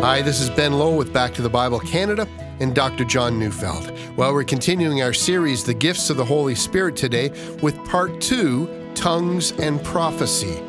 Hi, 0.00 0.20
this 0.20 0.42
is 0.42 0.50
Ben 0.50 0.74
Lowe 0.74 0.94
with 0.94 1.10
Back 1.10 1.32
to 1.34 1.42
the 1.42 1.48
Bible 1.48 1.80
Canada 1.80 2.28
and 2.60 2.74
Dr. 2.74 3.02
John 3.02 3.38
Neufeld. 3.38 3.90
Well, 4.14 4.34
we're 4.34 4.44
continuing 4.44 5.00
our 5.00 5.14
series, 5.14 5.64
The 5.64 5.72
Gifts 5.72 6.10
of 6.10 6.18
the 6.18 6.24
Holy 6.24 6.54
Spirit, 6.54 6.96
today 6.96 7.30
with 7.62 7.82
part 7.86 8.20
two 8.20 8.68
Tongues 8.94 9.52
and 9.52 9.82
Prophecy. 9.82 10.62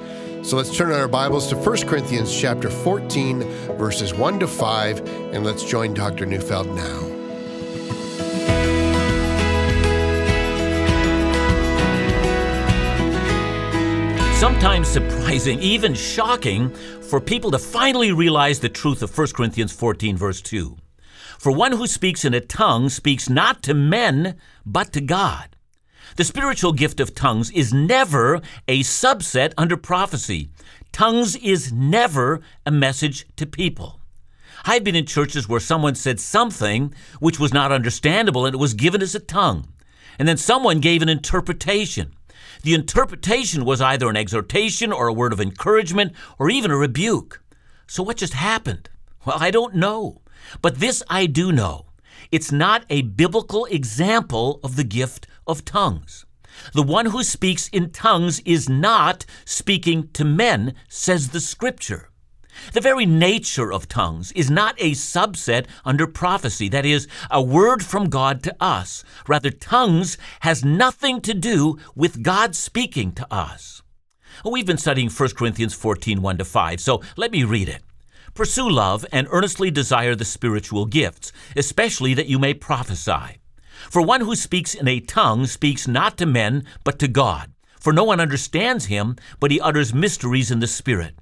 So 0.44 0.56
let's 0.56 0.76
turn 0.76 0.94
our 0.94 1.10
Bibles 1.10 1.50
to 1.50 1.58
1 1.58 1.88
Corinthians 1.88 2.34
chapter 2.40 2.70
14, 2.70 3.44
verses 3.78 4.14
1 4.14 4.40
to 4.40 4.48
5, 4.48 5.00
and 5.34 5.46
let's 5.46 5.66
join 5.66 5.94
Dr. 5.94 6.26
Neufeld 6.26 6.68
now. 6.70 7.07
Sometimes 14.38 14.88
surprising, 14.88 15.60
even 15.64 15.96
shocking, 15.96 16.70
for 17.10 17.20
people 17.20 17.50
to 17.50 17.58
finally 17.58 18.12
realize 18.12 18.60
the 18.60 18.70
truth 18.70 19.02
of 19.02 19.18
1 19.18 19.30
Corinthians 19.34 19.72
14, 19.72 20.16
verse 20.16 20.42
2. 20.42 20.78
For 21.40 21.52
one 21.52 21.72
who 21.72 21.88
speaks 21.88 22.24
in 22.24 22.36
a 22.36 22.40
tongue 22.40 22.90
speaks 22.90 23.32
not 23.32 23.64
to 23.64 23.74
men, 23.74 24.38
but 24.64 24.94
to 24.94 25.02
God. 25.02 25.56
The 26.18 26.24
spiritual 26.24 26.72
gift 26.72 27.00
of 27.00 27.16
tongues 27.16 27.50
is 27.50 27.74
never 27.74 28.40
a 28.68 28.82
subset 28.82 29.54
under 29.58 29.76
prophecy. 29.76 30.52
Tongues 30.92 31.36
is 31.38 31.74
never 31.74 32.40
a 32.64 32.70
message 32.70 33.26
to 33.38 33.48
people. 33.48 34.00
I've 34.66 34.84
been 34.84 34.96
in 34.96 35.08
churches 35.08 35.50
where 35.50 35.60
someone 35.60 35.96
said 35.96 36.20
something 36.20 36.94
which 37.20 37.40
was 37.40 37.56
not 37.56 37.72
understandable 37.72 38.46
and 38.46 38.54
it 38.54 38.60
was 38.60 38.76
given 38.76 39.02
as 39.02 39.16
a 39.16 39.20
tongue. 39.20 39.70
And 40.20 40.28
then 40.28 40.38
someone 40.38 40.80
gave 40.80 41.02
an 41.02 41.10
interpretation. 41.10 42.14
The 42.68 42.74
interpretation 42.74 43.64
was 43.64 43.80
either 43.80 44.10
an 44.10 44.18
exhortation 44.18 44.92
or 44.92 45.08
a 45.08 45.14
word 45.14 45.32
of 45.32 45.40
encouragement 45.40 46.12
or 46.38 46.50
even 46.50 46.70
a 46.70 46.76
rebuke. 46.76 47.42
So 47.88 48.04
what 48.04 48.18
just 48.18 48.34
happened? 48.34 48.90
Well, 49.26 49.38
I 49.40 49.52
don't 49.52 49.76
know. 49.76 50.20
But 50.62 50.82
this 50.82 51.02
I 51.10 51.28
do 51.28 51.54
know. 51.54 51.86
It's 52.30 52.52
not 52.52 52.84
a 52.90 53.04
biblical 53.04 53.64
example 53.68 54.60
of 54.66 54.76
the 54.76 54.84
gift 54.84 55.28
of 55.48 55.64
tongues. 55.64 56.26
The 56.74 56.84
one 56.84 57.06
who 57.06 57.24
speaks 57.24 57.70
in 57.70 57.92
tongues 57.92 58.42
is 58.42 58.68
not 58.68 59.26
speaking 59.46 60.10
to 60.10 60.26
men, 60.26 60.74
says 60.90 61.30
the 61.30 61.40
scripture. 61.40 62.10
The 62.74 62.82
very 62.82 63.06
nature 63.06 63.72
of 63.72 63.88
tongues 63.88 64.32
is 64.34 64.50
not 64.50 64.76
a 64.78 64.92
subset 64.92 65.66
under 65.86 66.08
prophecy, 66.08 66.70
that 66.70 66.86
is, 66.86 67.08
a 67.30 67.42
word 67.42 67.84
from 67.84 68.10
God 68.10 68.44
to 68.44 68.56
us. 68.60 69.04
Rather, 69.28 69.50
tongues 69.50 70.18
has 70.42 70.66
nothing 70.66 71.22
to 71.22 71.34
do 71.34 71.78
with 71.96 72.24
God 72.24 72.56
speaking 72.56 73.12
to 73.14 73.34
us. 73.34 73.82
We've 74.46 74.66
been 74.66 74.78
studying 74.78 75.10
1 75.10 75.30
Corinthians 75.30 75.74
14 75.74 76.22
1 76.22 76.38
to 76.38 76.46
5, 76.46 76.80
so 76.80 77.02
let 77.16 77.32
me 77.32 77.44
read 77.44 77.70
it. 77.70 77.82
Pursue 78.34 78.70
love 78.70 79.06
and 79.12 79.28
earnestly 79.32 79.72
desire 79.72 80.14
the 80.14 80.26
spiritual 80.26 80.86
gifts, 80.86 81.32
especially 81.56 82.14
that 82.14 82.28
you 82.28 82.38
may 82.38 82.54
prophesy. 82.54 83.40
For 83.90 84.02
one 84.02 84.22
who 84.22 84.36
speaks 84.36 84.76
in 84.76 84.88
a 84.88 85.00
tongue 85.00 85.48
speaks 85.48 85.88
not 85.88 86.18
to 86.18 86.26
men, 86.26 86.64
but 86.84 87.00
to 87.00 87.08
God. 87.08 87.52
For 87.80 87.94
no 87.94 88.04
one 88.04 88.20
understands 88.20 88.86
him, 88.86 89.16
but 89.40 89.52
he 89.52 89.60
utters 89.60 89.94
mysteries 89.94 90.52
in 90.52 90.60
the 90.60 90.68
Spirit. 90.68 91.16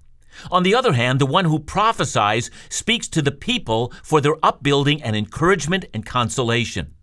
On 0.52 0.64
the 0.64 0.76
other 0.76 0.94
hand, 0.94 1.20
the 1.20 1.26
one 1.26 1.46
who 1.46 1.60
prophesies 1.60 2.50
speaks 2.70 3.08
to 3.10 3.22
the 3.22 3.32
people 3.32 3.94
for 4.04 4.22
their 4.22 4.36
upbuilding 4.44 5.02
and 5.02 5.16
encouragement 5.16 5.86
and 5.94 6.06
consolation. 6.06 6.94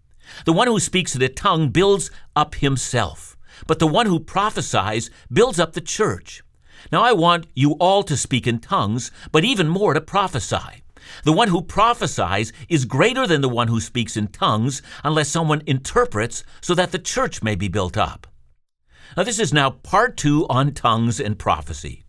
The 0.45 0.53
one 0.53 0.67
who 0.67 0.81
speaks 0.81 1.15
in 1.15 1.23
a 1.23 1.29
tongue 1.29 1.71
builds 1.71 2.11
up 2.37 2.55
himself, 2.57 3.37
but 3.67 3.79
the 3.79 3.87
one 3.87 4.07
who 4.07 4.21
prophesies 4.21 5.11
builds 5.33 5.59
up 5.59 5.73
the 5.73 5.81
church. 5.81 6.43
Now 6.91 7.03
I 7.03 7.13
want 7.13 7.47
you 7.55 7.73
all 7.73 8.03
to 8.05 8.17
speak 8.17 8.47
in 8.47 8.59
tongues, 8.59 9.11
but 9.31 9.45
even 9.45 9.69
more 9.69 9.95
to 9.95 10.01
prophesy. 10.01 10.83
The 11.25 11.33
one 11.33 11.49
who 11.49 11.63
prophesies 11.63 12.53
is 12.69 12.85
greater 12.85 13.27
than 13.27 13.41
the 13.41 13.49
one 13.49 13.69
who 13.69 13.81
speaks 13.81 14.17
in 14.17 14.29
tongues 14.29 14.83
unless 15.05 15.29
someone 15.29 15.63
interprets 15.67 16.45
so 16.61 16.75
that 16.75 16.93
the 16.93 16.99
church 16.99 17.43
may 17.43 17.55
be 17.55 17.69
built 17.69 17.97
up. 17.97 18.27
Now, 19.17 19.25
this 19.25 19.39
is 19.39 19.53
now 19.53 19.71
part 19.71 20.17
two 20.17 20.47
on 20.49 20.73
tongues 20.73 21.21
and 21.21 21.39
prophecy. 21.39 22.02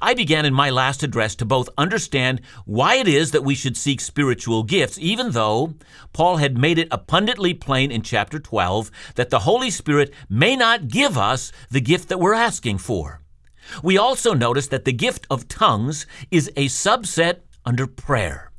I 0.00 0.14
began 0.14 0.44
in 0.44 0.54
my 0.54 0.70
last 0.70 1.02
address 1.02 1.34
to 1.36 1.44
both 1.44 1.68
understand 1.76 2.40
why 2.64 2.96
it 2.96 3.08
is 3.08 3.30
that 3.30 3.44
we 3.44 3.54
should 3.54 3.76
seek 3.76 4.00
spiritual 4.00 4.62
gifts, 4.62 4.98
even 4.98 5.30
though 5.32 5.74
Paul 6.12 6.38
had 6.38 6.58
made 6.58 6.78
it 6.78 6.88
abundantly 6.90 7.54
plain 7.54 7.90
in 7.90 8.02
chapter 8.02 8.38
12 8.38 8.90
that 9.14 9.30
the 9.30 9.40
Holy 9.40 9.70
Spirit 9.70 10.12
may 10.28 10.56
not 10.56 10.88
give 10.88 11.16
us 11.18 11.52
the 11.70 11.80
gift 11.80 12.08
that 12.08 12.20
we're 12.20 12.34
asking 12.34 12.78
for. 12.78 13.20
We 13.82 13.96
also 13.96 14.34
notice 14.34 14.68
that 14.68 14.84
the 14.84 14.92
gift 14.92 15.26
of 15.30 15.48
tongues 15.48 16.06
is 16.30 16.48
a 16.56 16.66
subset 16.66 17.40
under 17.64 17.86
prayer. 17.86 18.50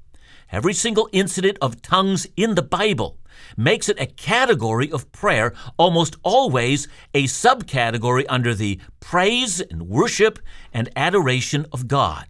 Every 0.52 0.74
single 0.74 1.10
incident 1.12 1.58
of 1.62 1.82
tongues 1.82 2.28
in 2.36 2.56
the 2.56 2.62
Bible 2.62 3.20
makes 3.58 3.90
it 3.90 4.00
a 4.00 4.06
category 4.06 4.92
of 4.92 5.12
prayer, 5.12 5.54
almost 5.78 6.16
always 6.24 6.88
a 7.14 7.24
subcategory 7.26 8.26
under 8.30 8.54
the 8.54 8.80
praise 9.00 9.62
and 9.62 9.88
worship 9.88 10.40
and 10.74 10.90
adoration 10.96 11.66
of 11.72 11.88
God. 11.88 12.26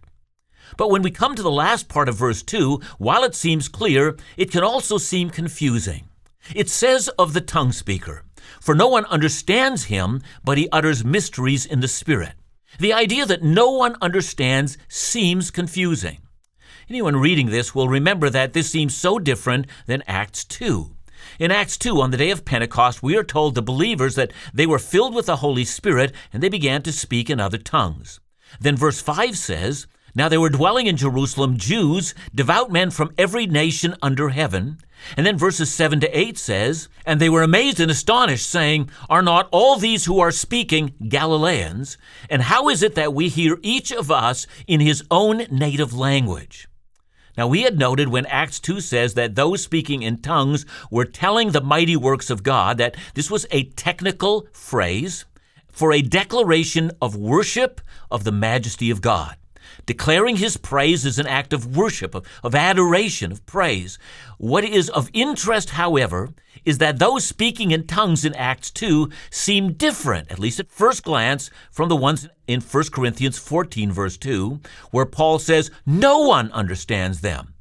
But 0.76 0.90
when 0.90 1.02
we 1.02 1.10
come 1.10 1.34
to 1.34 1.42
the 1.42 1.50
last 1.50 1.88
part 1.88 2.08
of 2.08 2.16
verse 2.16 2.42
2, 2.42 2.80
while 2.98 3.24
it 3.24 3.34
seems 3.34 3.68
clear, 3.68 4.16
it 4.36 4.50
can 4.50 4.64
also 4.64 4.98
seem 4.98 5.30
confusing. 5.30 6.08
It 6.54 6.68
says 6.68 7.08
of 7.18 7.32
the 7.32 7.40
tongue 7.40 7.72
speaker, 7.72 8.24
For 8.60 8.74
no 8.74 8.88
one 8.88 9.04
understands 9.06 9.84
him, 9.84 10.20
but 10.44 10.58
he 10.58 10.68
utters 10.70 11.04
mysteries 11.04 11.66
in 11.66 11.80
the 11.80 11.88
Spirit. 11.88 12.34
The 12.78 12.92
idea 12.92 13.26
that 13.26 13.42
no 13.42 13.70
one 13.70 13.96
understands 14.02 14.76
seems 14.88 15.50
confusing. 15.50 16.18
Anyone 16.88 17.16
reading 17.16 17.46
this 17.46 17.74
will 17.74 17.88
remember 17.88 18.30
that 18.30 18.52
this 18.52 18.70
seems 18.70 18.94
so 18.94 19.18
different 19.18 19.66
than 19.86 20.04
Acts 20.06 20.44
2. 20.44 20.95
In 21.38 21.50
Acts 21.50 21.76
2, 21.76 22.00
on 22.00 22.10
the 22.10 22.16
day 22.16 22.30
of 22.30 22.44
Pentecost, 22.44 23.02
we 23.02 23.16
are 23.16 23.24
told 23.24 23.54
the 23.54 23.62
believers 23.62 24.14
that 24.14 24.32
they 24.52 24.66
were 24.66 24.78
filled 24.78 25.14
with 25.14 25.26
the 25.26 25.36
Holy 25.36 25.64
Spirit 25.64 26.12
and 26.32 26.42
they 26.42 26.48
began 26.48 26.82
to 26.82 26.92
speak 26.92 27.28
in 27.28 27.40
other 27.40 27.58
tongues. 27.58 28.20
Then 28.60 28.76
verse 28.76 29.00
5 29.00 29.36
says, 29.36 29.86
Now 30.14 30.28
there 30.28 30.40
were 30.40 30.50
dwelling 30.50 30.86
in 30.86 30.96
Jerusalem 30.96 31.56
Jews, 31.56 32.14
devout 32.34 32.70
men 32.70 32.90
from 32.90 33.12
every 33.18 33.46
nation 33.46 33.96
under 34.00 34.30
heaven. 34.30 34.78
And 35.16 35.26
then 35.26 35.36
verses 35.36 35.70
7 35.72 36.00
to 36.00 36.18
8 36.18 36.38
says, 36.38 36.88
And 37.04 37.20
they 37.20 37.28
were 37.28 37.42
amazed 37.42 37.80
and 37.80 37.90
astonished, 37.90 38.48
saying, 38.48 38.90
Are 39.10 39.22
not 39.22 39.48
all 39.52 39.76
these 39.76 40.06
who 40.06 40.20
are 40.20 40.32
speaking 40.32 40.94
Galileans? 41.08 41.98
And 42.30 42.42
how 42.42 42.68
is 42.68 42.82
it 42.82 42.94
that 42.94 43.14
we 43.14 43.28
hear 43.28 43.58
each 43.62 43.92
of 43.92 44.10
us 44.10 44.46
in 44.66 44.80
his 44.80 45.04
own 45.10 45.46
native 45.50 45.92
language? 45.92 46.68
Now, 47.36 47.46
we 47.46 47.62
had 47.62 47.78
noted 47.78 48.08
when 48.08 48.26
Acts 48.26 48.60
2 48.60 48.80
says 48.80 49.14
that 49.14 49.34
those 49.34 49.62
speaking 49.62 50.02
in 50.02 50.18
tongues 50.18 50.64
were 50.90 51.04
telling 51.04 51.50
the 51.50 51.60
mighty 51.60 51.96
works 51.96 52.30
of 52.30 52.42
God 52.42 52.78
that 52.78 52.96
this 53.14 53.30
was 53.30 53.46
a 53.50 53.64
technical 53.64 54.48
phrase 54.52 55.26
for 55.68 55.92
a 55.92 56.00
declaration 56.00 56.90
of 57.02 57.14
worship 57.14 57.80
of 58.10 58.24
the 58.24 58.32
majesty 58.32 58.90
of 58.90 59.02
God. 59.02 59.36
Declaring 59.86 60.36
his 60.36 60.56
praise 60.56 61.06
is 61.06 61.18
an 61.18 61.28
act 61.28 61.52
of 61.52 61.76
worship, 61.76 62.14
of, 62.14 62.26
of, 62.42 62.56
adoration, 62.56 63.30
of 63.30 63.46
praise. 63.46 63.98
What 64.36 64.64
is 64.64 64.90
of 64.90 65.08
interest, 65.12 65.70
however, 65.70 66.30
is 66.64 66.78
that 66.78 66.98
those 66.98 67.24
speaking 67.24 67.70
in 67.70 67.86
tongues 67.86 68.24
in 68.24 68.34
Acts 68.34 68.72
2 68.72 69.08
seem 69.30 69.74
different, 69.74 70.32
at 70.32 70.40
least 70.40 70.58
at 70.58 70.72
first 70.72 71.04
glance, 71.04 71.50
from 71.70 71.88
the 71.88 71.94
ones 71.94 72.28
in 72.48 72.60
1 72.60 72.84
Corinthians 72.92 73.38
14, 73.38 73.92
verse 73.92 74.16
2, 74.16 74.60
where 74.90 75.06
Paul 75.06 75.38
says, 75.38 75.70
No 75.86 76.18
one 76.18 76.50
understands 76.50 77.20
them. 77.20 77.54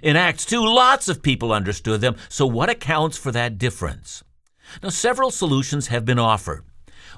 In 0.00 0.16
Acts 0.16 0.44
2, 0.44 0.64
lots 0.64 1.08
of 1.08 1.22
people 1.22 1.52
understood 1.52 2.00
them, 2.00 2.16
so 2.28 2.46
what 2.46 2.70
accounts 2.70 3.16
for 3.16 3.32
that 3.32 3.58
difference? 3.58 4.22
Now, 4.82 4.90
several 4.90 5.32
solutions 5.32 5.88
have 5.88 6.04
been 6.04 6.18
offered. 6.20 6.64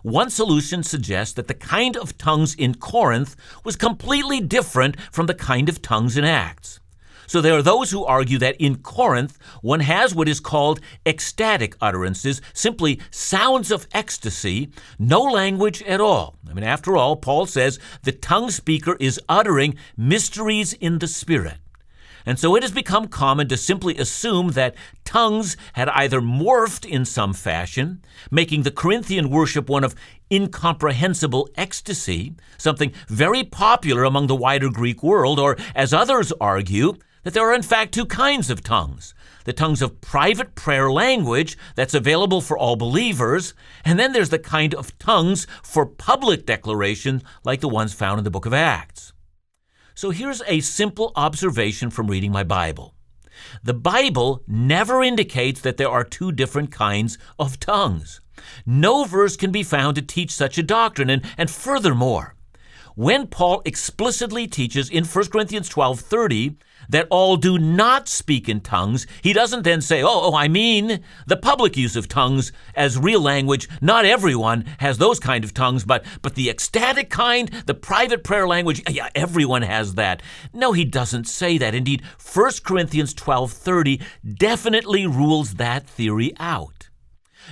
One 0.03 0.31
solution 0.31 0.83
suggests 0.83 1.35
that 1.35 1.49
the 1.49 1.55
kind 1.55 1.97
of 1.97 2.19
tongues 2.19 2.55
in 2.55 2.75
Corinth 2.75 3.37
was 3.65 3.77
completely 3.77 4.41
different 4.41 5.01
from 5.13 5.27
the 5.27 5.35
kind 5.35 5.69
of 5.69 5.83
tongues 5.83 6.17
in 6.17 6.25
Acts. 6.25 6.81
So 7.27 7.41
there 7.41 7.55
are 7.55 7.63
those 7.63 7.91
who 7.91 8.05
argue 8.05 8.39
that 8.39 8.57
in 8.61 8.77
Corinth, 8.77 9.37
one 9.61 9.81
has 9.81 10.15
what 10.15 10.29
is 10.29 10.39
called 10.39 10.81
ecstatic 11.05 11.77
utterances, 11.81 12.41
simply 12.53 13.01
sounds 13.11 13.71
of 13.71 13.89
ecstasy, 13.93 14.71
no 14.99 15.23
language 15.23 15.83
at 15.83 16.01
all. 16.01 16.37
I 16.49 16.55
mean, 16.55 16.65
after 16.65 16.97
all, 16.97 17.17
Paul 17.17 17.47
says 17.47 17.81
the 18.05 18.13
tongue 18.13 18.51
speaker 18.51 18.97
is 19.01 19.21
uttering 19.29 19.77
mysteries 19.97 20.73
in 20.75 21.01
the 21.01 21.09
Spirit. 21.09 21.57
And 22.27 22.39
so 22.39 22.57
it 22.57 22.65
has 22.65 22.73
become 22.73 23.07
common 23.07 23.47
to 23.49 23.57
simply 23.57 23.97
assume 23.97 24.51
that 24.51 24.75
tongues 25.05 25.57
had 25.75 25.89
either 25.91 26.21
morphed 26.21 26.85
in 26.85 27.05
some 27.05 27.33
fashion, 27.33 28.03
making 28.31 28.65
the 28.65 28.73
Corinthian 28.73 29.31
worship 29.31 29.69
one 29.69 29.85
of 29.85 29.95
incomprehensible 30.31 31.49
ecstasy, 31.55 32.35
something 32.59 32.93
very 33.07 33.45
popular 33.45 34.03
among 34.03 34.27
the 34.27 34.35
wider 34.35 34.69
Greek 34.69 35.05
world, 35.05 35.39
or, 35.39 35.57
as 35.77 35.95
others 35.95 36.33
argue, 36.41 36.97
that 37.23 37.33
there 37.33 37.49
are 37.49 37.55
in 37.55 37.63
fact 37.63 37.95
two 37.95 38.07
kinds 38.07 38.51
of 38.51 38.63
tongues 38.63 39.15
the 39.45 39.53
tongues 39.53 39.81
of 39.81 40.01
private 40.01 40.57
prayer 40.57 40.91
language 40.91 41.57
that's 41.77 41.95
available 41.95 42.41
for 42.41 42.59
all 42.59 42.75
believers, 42.75 43.55
and 43.85 43.97
then 43.97 44.13
there's 44.13 44.31
the 44.31 44.41
kind 44.41 44.75
of 44.75 44.99
tongues 44.99 45.47
for 45.63 45.87
public 45.87 46.45
declaration 46.45 47.23
like 47.45 47.61
the 47.61 47.69
ones 47.69 47.95
found 47.95 48.19
in 48.19 48.25
the 48.25 48.31
book 48.31 48.45
of 48.45 48.53
Acts. 48.53 49.13
So 49.97 50.11
here's 50.11 50.43
a 50.47 50.61
simple 50.61 51.11
observation 51.17 51.89
from 51.89 52.09
reading 52.09 52.31
my 52.31 52.45
Bible. 52.45 52.95
The 53.65 53.73
Bible 53.73 54.43
never 54.47 55.03
indicates 55.03 55.63
that 55.63 55.79
there 55.79 55.89
are 55.89 56.05
two 56.05 56.33
different 56.33 56.71
kinds 56.71 57.17
of 57.39 57.59
tongues. 57.59 58.21
No 58.67 59.05
verse 59.05 59.39
can 59.39 59.51
be 59.51 59.63
found 59.63 59.95
to 59.95 60.03
teach 60.03 60.33
such 60.33 60.59
a 60.59 60.63
doctrine, 60.63 61.09
and, 61.09 61.25
and 61.39 61.51
furthermore, 61.51 62.36
when 62.97 63.27
Paul 63.27 63.61
explicitly 63.67 64.47
teaches 64.47 64.89
in 64.89 65.05
1 65.05 65.31
Corinthians 65.31 65.69
12:30 65.69 66.57
that 66.89 67.07
all 67.11 67.37
do 67.37 67.59
not 67.59 68.09
speak 68.09 68.49
in 68.49 68.61
tongues, 68.61 69.07
he 69.21 69.35
doesn't 69.35 69.65
then 69.65 69.83
say, 69.83 70.03
"Oh, 70.03 70.31
oh, 70.31 70.35
I 70.35 70.49
mean 70.49 71.01
the 71.27 71.37
public 71.37 71.77
use 71.77 71.95
of 71.95 72.09
tongues 72.09 72.53
as 72.75 72.97
real 72.97 73.21
language. 73.21 73.69
Not 73.83 74.07
everyone 74.07 74.65
has 74.79 74.97
those 74.97 75.21
kind 75.21 75.45
of 75.45 75.53
tongues, 75.53 75.85
but 75.85 76.07
but 76.23 76.37
the 76.37 76.49
ecstatic 76.49 77.11
kind, 77.11 77.51
the 77.67 77.75
private 77.75 78.25
prayer 78.25 78.49
language, 78.49 78.83
yeah, 78.89 79.11
everyone 79.15 79.63
has 79.63 79.95
that." 79.95 80.23
No, 80.55 80.73
he 80.73 80.85
doesn't 80.85 81.29
say 81.29 81.59
that. 81.59 81.75
Indeed, 81.75 82.03
1 82.17 82.65
Corinthians 82.65 83.13
12:30 83.13 84.01
definitely 84.25 85.07
rules 85.07 85.55
that 85.55 85.87
theory 85.87 86.33
out. 86.41 86.76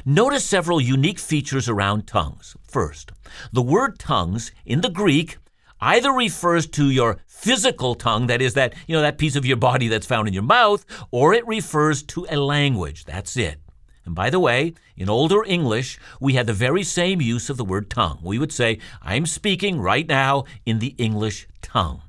Notice 0.04 0.44
several 0.44 0.80
unique 0.80 1.18
features 1.18 1.68
around 1.68 2.06
tongues. 2.06 2.56
First, 2.66 3.12
the 3.52 3.62
word 3.62 3.98
tongues 3.98 4.52
in 4.64 4.80
the 4.80 4.90
Greek 4.90 5.38
either 5.80 6.12
refers 6.12 6.66
to 6.66 6.90
your 6.90 7.18
physical 7.26 7.94
tongue, 7.94 8.26
that 8.26 8.40
is 8.40 8.54
that, 8.54 8.74
you 8.86 8.94
know, 8.94 9.02
that 9.02 9.18
piece 9.18 9.36
of 9.36 9.44
your 9.44 9.56
body 9.56 9.88
that's 9.88 10.06
found 10.06 10.26
in 10.26 10.34
your 10.34 10.42
mouth, 10.42 10.84
or 11.10 11.34
it 11.34 11.46
refers 11.46 12.02
to 12.02 12.26
a 12.30 12.36
language. 12.36 13.04
That's 13.04 13.36
it. 13.36 13.58
And 14.06 14.14
by 14.14 14.30
the 14.30 14.40
way, 14.40 14.74
in 14.96 15.08
older 15.08 15.44
English, 15.44 15.98
we 16.20 16.34
had 16.34 16.46
the 16.46 16.52
very 16.52 16.82
same 16.82 17.20
use 17.20 17.50
of 17.50 17.56
the 17.56 17.64
word 17.64 17.90
tongue. 17.90 18.18
We 18.22 18.38
would 18.38 18.52
say, 18.52 18.78
I'm 19.02 19.26
speaking 19.26 19.80
right 19.80 20.06
now 20.06 20.44
in 20.66 20.78
the 20.78 20.94
English 20.98 21.46
tongue. 21.62 22.02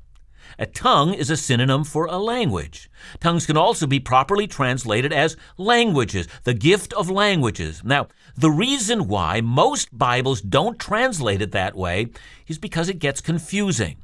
A 0.58 0.66
tongue 0.66 1.14
is 1.14 1.30
a 1.30 1.38
synonym 1.38 1.84
for 1.84 2.06
a 2.06 2.18
language. 2.18 2.90
Tongues 3.20 3.46
can 3.46 3.58
also 3.58 3.86
be 3.86 4.00
properly 4.00 4.48
translated 4.48 5.12
as 5.12 5.36
languages, 5.58 6.28
the 6.44 6.54
gift 6.54 6.94
of 6.94 7.10
languages. 7.10 7.84
Now, 7.84 8.08
the 8.38 8.52
reason 8.52 9.08
why 9.08 9.42
most 9.42 9.98
Bibles 9.98 10.42
don't 10.42 10.80
translate 10.80 11.42
it 11.42 11.52
that 11.52 11.76
way 11.76 12.08
is 12.48 12.58
because 12.58 12.90
it 12.90 13.00
gets 13.00 13.22
confusing. 13.22 13.98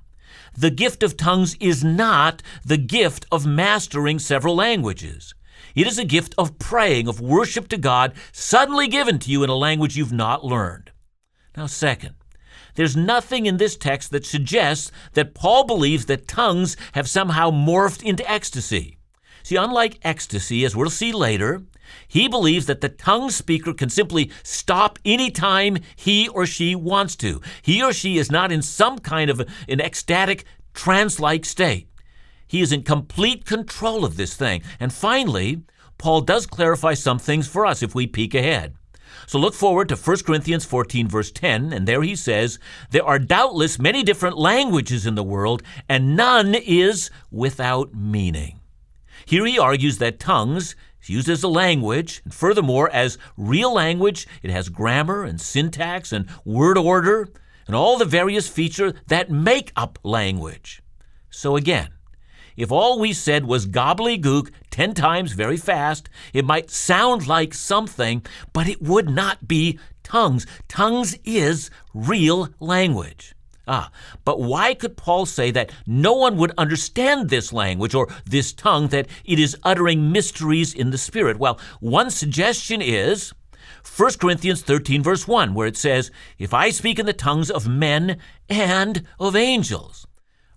The 0.57 0.71
gift 0.71 1.03
of 1.03 1.15
tongues 1.15 1.55
is 1.59 1.83
not 1.83 2.43
the 2.65 2.77
gift 2.77 3.25
of 3.31 3.45
mastering 3.45 4.19
several 4.19 4.55
languages. 4.55 5.33
It 5.75 5.87
is 5.87 5.97
a 5.97 6.05
gift 6.05 6.35
of 6.37 6.59
praying, 6.59 7.07
of 7.07 7.21
worship 7.21 7.69
to 7.69 7.77
God, 7.77 8.13
suddenly 8.33 8.87
given 8.87 9.19
to 9.19 9.31
you 9.31 9.43
in 9.43 9.49
a 9.49 9.55
language 9.55 9.95
you've 9.95 10.11
not 10.11 10.43
learned. 10.43 10.91
Now, 11.55 11.67
second, 11.67 12.15
there's 12.75 12.95
nothing 12.95 13.45
in 13.45 13.57
this 13.57 13.77
text 13.77 14.11
that 14.11 14.25
suggests 14.25 14.91
that 15.13 15.33
Paul 15.33 15.65
believes 15.65 16.05
that 16.05 16.27
tongues 16.27 16.77
have 16.93 17.09
somehow 17.09 17.51
morphed 17.51 18.03
into 18.03 18.29
ecstasy. 18.29 18.97
See, 19.43 19.55
unlike 19.55 19.99
ecstasy, 20.03 20.63
as 20.65 20.75
we'll 20.75 20.89
see 20.89 21.11
later, 21.11 21.63
he 22.07 22.27
believes 22.27 22.67
that 22.67 22.81
the 22.81 22.89
tongue 22.89 23.29
speaker 23.29 23.73
can 23.73 23.89
simply 23.89 24.31
stop 24.43 24.99
anytime 25.03 25.77
he 25.95 26.27
or 26.29 26.45
she 26.45 26.75
wants 26.75 27.15
to. 27.17 27.41
He 27.61 27.83
or 27.83 27.93
she 27.93 28.17
is 28.17 28.31
not 28.31 28.51
in 28.51 28.61
some 28.61 28.99
kind 28.99 29.29
of 29.29 29.41
an 29.67 29.81
ecstatic, 29.81 30.45
trance 30.73 31.19
like 31.19 31.45
state. 31.45 31.87
He 32.47 32.61
is 32.61 32.71
in 32.71 32.83
complete 32.83 33.45
control 33.45 34.05
of 34.05 34.17
this 34.17 34.35
thing. 34.35 34.61
And 34.79 34.93
finally, 34.93 35.63
Paul 35.97 36.21
does 36.21 36.45
clarify 36.45 36.93
some 36.93 37.19
things 37.19 37.47
for 37.47 37.65
us 37.65 37.81
if 37.81 37.95
we 37.95 38.07
peek 38.07 38.33
ahead. 38.33 38.75
So 39.27 39.39
look 39.39 39.53
forward 39.53 39.89
to 39.89 39.95
1 39.95 40.17
Corinthians 40.25 40.65
14, 40.65 41.07
verse 41.07 41.31
10, 41.31 41.73
and 41.73 41.87
there 41.87 42.01
he 42.01 42.15
says, 42.15 42.59
There 42.89 43.05
are 43.05 43.19
doubtless 43.19 43.79
many 43.79 44.03
different 44.03 44.37
languages 44.37 45.05
in 45.05 45.15
the 45.15 45.23
world, 45.23 45.63
and 45.87 46.15
none 46.15 46.55
is 46.55 47.09
without 47.29 47.93
meaning. 47.93 48.59
Here 49.25 49.45
he 49.45 49.59
argues 49.59 49.97
that 49.99 50.19
tongues 50.19 50.75
is 51.01 51.09
used 51.09 51.29
as 51.29 51.43
a 51.43 51.47
language, 51.47 52.21
and 52.23 52.33
furthermore, 52.33 52.89
as 52.91 53.17
real 53.37 53.73
language, 53.73 54.27
it 54.43 54.49
has 54.49 54.69
grammar 54.69 55.23
and 55.23 55.39
syntax 55.39 56.11
and 56.11 56.27
word 56.45 56.77
order 56.77 57.29
and 57.67 57.75
all 57.75 57.97
the 57.97 58.05
various 58.05 58.47
features 58.47 58.93
that 59.07 59.29
make 59.29 59.71
up 59.75 59.99
language. 60.03 60.81
So 61.29 61.55
again, 61.55 61.89
if 62.61 62.71
all 62.71 62.99
we 62.99 63.11
said 63.11 63.45
was 63.45 63.65
gobbledygook 63.65 64.51
10 64.69 64.93
times 64.93 65.31
very 65.31 65.57
fast, 65.57 66.09
it 66.31 66.45
might 66.45 66.69
sound 66.69 67.25
like 67.25 67.55
something, 67.55 68.23
but 68.53 68.69
it 68.69 68.79
would 68.83 69.09
not 69.09 69.47
be 69.47 69.79
tongues. 70.03 70.45
Tongues 70.67 71.17
is 71.25 71.71
real 71.95 72.49
language. 72.59 73.33
Ah, 73.67 73.89
but 74.23 74.39
why 74.39 74.75
could 74.75 74.95
Paul 74.95 75.25
say 75.25 75.49
that 75.49 75.71
no 75.87 76.13
one 76.13 76.37
would 76.37 76.53
understand 76.55 77.29
this 77.29 77.51
language 77.51 77.95
or 77.95 78.07
this 78.25 78.53
tongue, 78.53 78.89
that 78.89 79.07
it 79.25 79.39
is 79.39 79.57
uttering 79.63 80.11
mysteries 80.11 80.71
in 80.71 80.91
the 80.91 80.99
Spirit? 80.99 81.39
Well, 81.39 81.59
one 81.79 82.11
suggestion 82.11 82.79
is 82.79 83.33
1 83.97 84.11
Corinthians 84.19 84.61
13, 84.61 85.01
verse 85.01 85.27
1, 85.27 85.55
where 85.55 85.65
it 85.65 85.77
says, 85.77 86.11
If 86.37 86.53
I 86.53 86.69
speak 86.69 86.99
in 86.99 87.07
the 87.07 87.13
tongues 87.13 87.49
of 87.49 87.67
men 87.67 88.19
and 88.47 89.01
of 89.19 89.35
angels. 89.35 90.05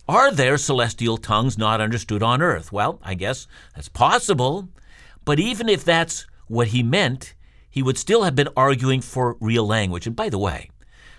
Are 0.07 0.31
there 0.31 0.59
celestial 0.59 1.17
tongues 1.17 1.57
not 1.57 1.81
understood 1.81 2.23
on 2.23 2.43
earth? 2.43 2.71
Well, 2.71 3.01
I 3.03 3.15
guess 3.15 3.47
that's 3.75 3.89
possible. 3.89 4.69
But 5.25 5.41
even 5.41 5.67
if 5.67 5.83
that's 5.83 6.27
what 6.47 6.69
he 6.69 6.83
meant, 6.83 7.35
he 7.71 7.83
would 7.83 7.97
still 7.97 8.25
have 8.25 8.35
been 8.35 8.51
arguing 8.55 9.01
for 9.01 9.39
real 9.41 9.67
language. 9.67 10.07
And 10.07 10.15
by 10.15 10.29
the 10.29 10.39
way, 10.39 10.69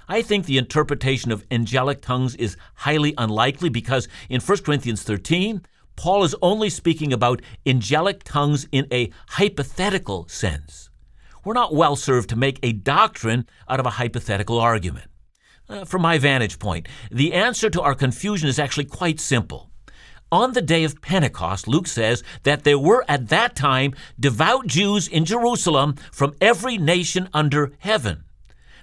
I 0.07 0.21
think 0.21 0.45
the 0.45 0.59
interpretation 0.59 1.31
of 1.31 1.43
angelic 1.49 2.01
tongues 2.01 2.35
is 2.35 2.57
highly 2.75 3.15
unlikely 3.17 3.69
because 3.69 4.07
in 4.29 4.39
1 4.39 4.59
Corinthians 4.59 5.01
13, 5.01 5.63
Paul 5.95 6.23
is 6.23 6.35
only 6.43 6.69
speaking 6.69 7.11
about 7.11 7.41
angelic 7.65 8.23
tongues 8.23 8.67
in 8.71 8.85
a 8.91 9.11
hypothetical 9.29 10.27
sense. 10.27 10.91
We're 11.43 11.53
not 11.53 11.73
well 11.73 11.95
served 11.95 12.29
to 12.29 12.35
make 12.35 12.59
a 12.61 12.71
doctrine 12.71 13.47
out 13.67 13.79
of 13.79 13.87
a 13.87 13.91
hypothetical 13.91 14.59
argument. 14.59 15.09
Uh, 15.67 15.83
from 15.83 16.03
my 16.03 16.17
vantage 16.19 16.59
point, 16.59 16.87
the 17.09 17.33
answer 17.33 17.71
to 17.71 17.81
our 17.81 17.95
confusion 17.95 18.47
is 18.47 18.59
actually 18.59 18.85
quite 18.85 19.19
simple. 19.19 19.71
On 20.31 20.53
the 20.53 20.61
day 20.61 20.83
of 20.83 21.01
Pentecost, 21.01 21.67
Luke 21.67 21.87
says 21.87 22.23
that 22.43 22.63
there 22.63 22.77
were 22.77 23.03
at 23.07 23.29
that 23.29 23.55
time 23.55 23.95
devout 24.19 24.67
Jews 24.67 25.07
in 25.07 25.25
Jerusalem 25.25 25.95
from 26.11 26.35
every 26.39 26.77
nation 26.77 27.29
under 27.33 27.71
heaven. 27.79 28.25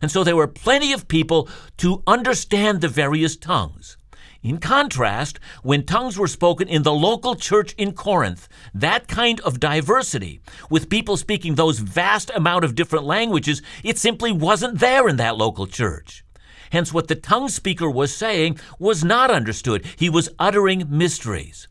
And 0.01 0.11
so 0.11 0.25
there 0.25 0.35
were 0.35 0.49
plenty 0.49 0.93
of 0.93 1.07
people 1.07 1.49
to 1.77 2.03
understand 2.07 2.81
the 2.81 2.89
various 2.89 3.37
tongues. 3.37 3.97
In 4.43 4.59
contrast, 4.59 5.39
when 5.63 5.87
tongues 5.87 6.19
were 6.19 6.27
spoken 6.27 6.67
in 6.67 6.83
the 6.83 6.93
local 6.93 7.37
church 7.37 7.75
in 7.75 7.93
Corinth, 7.93 8.49
that 8.75 9.07
kind 9.07 9.39
of 9.43 9.61
diversity, 9.61 10.41
with 10.69 10.91
people 10.91 11.17
speaking 11.17 11.55
those 11.55 11.79
vast 11.79 12.29
amount 12.35 12.65
of 12.65 12.75
different 12.75 13.05
languages, 13.05 13.63
it 13.85 13.99
simply 13.99 14.33
wasn't 14.33 14.81
there 14.81 15.07
in 15.09 15.15
that 15.17 15.37
local 15.37 15.69
church. 15.69 16.25
Hence, 16.73 16.91
what 16.91 17.09
the 17.09 17.15
tongue 17.15 17.51
speaker 17.51 17.91
was 17.91 18.17
saying 18.17 18.59
was 18.79 19.05
not 19.05 19.31
understood. 19.31 19.85
He 19.97 20.09
was 20.09 20.31
uttering 20.39 20.87
mysteries. 20.89 21.69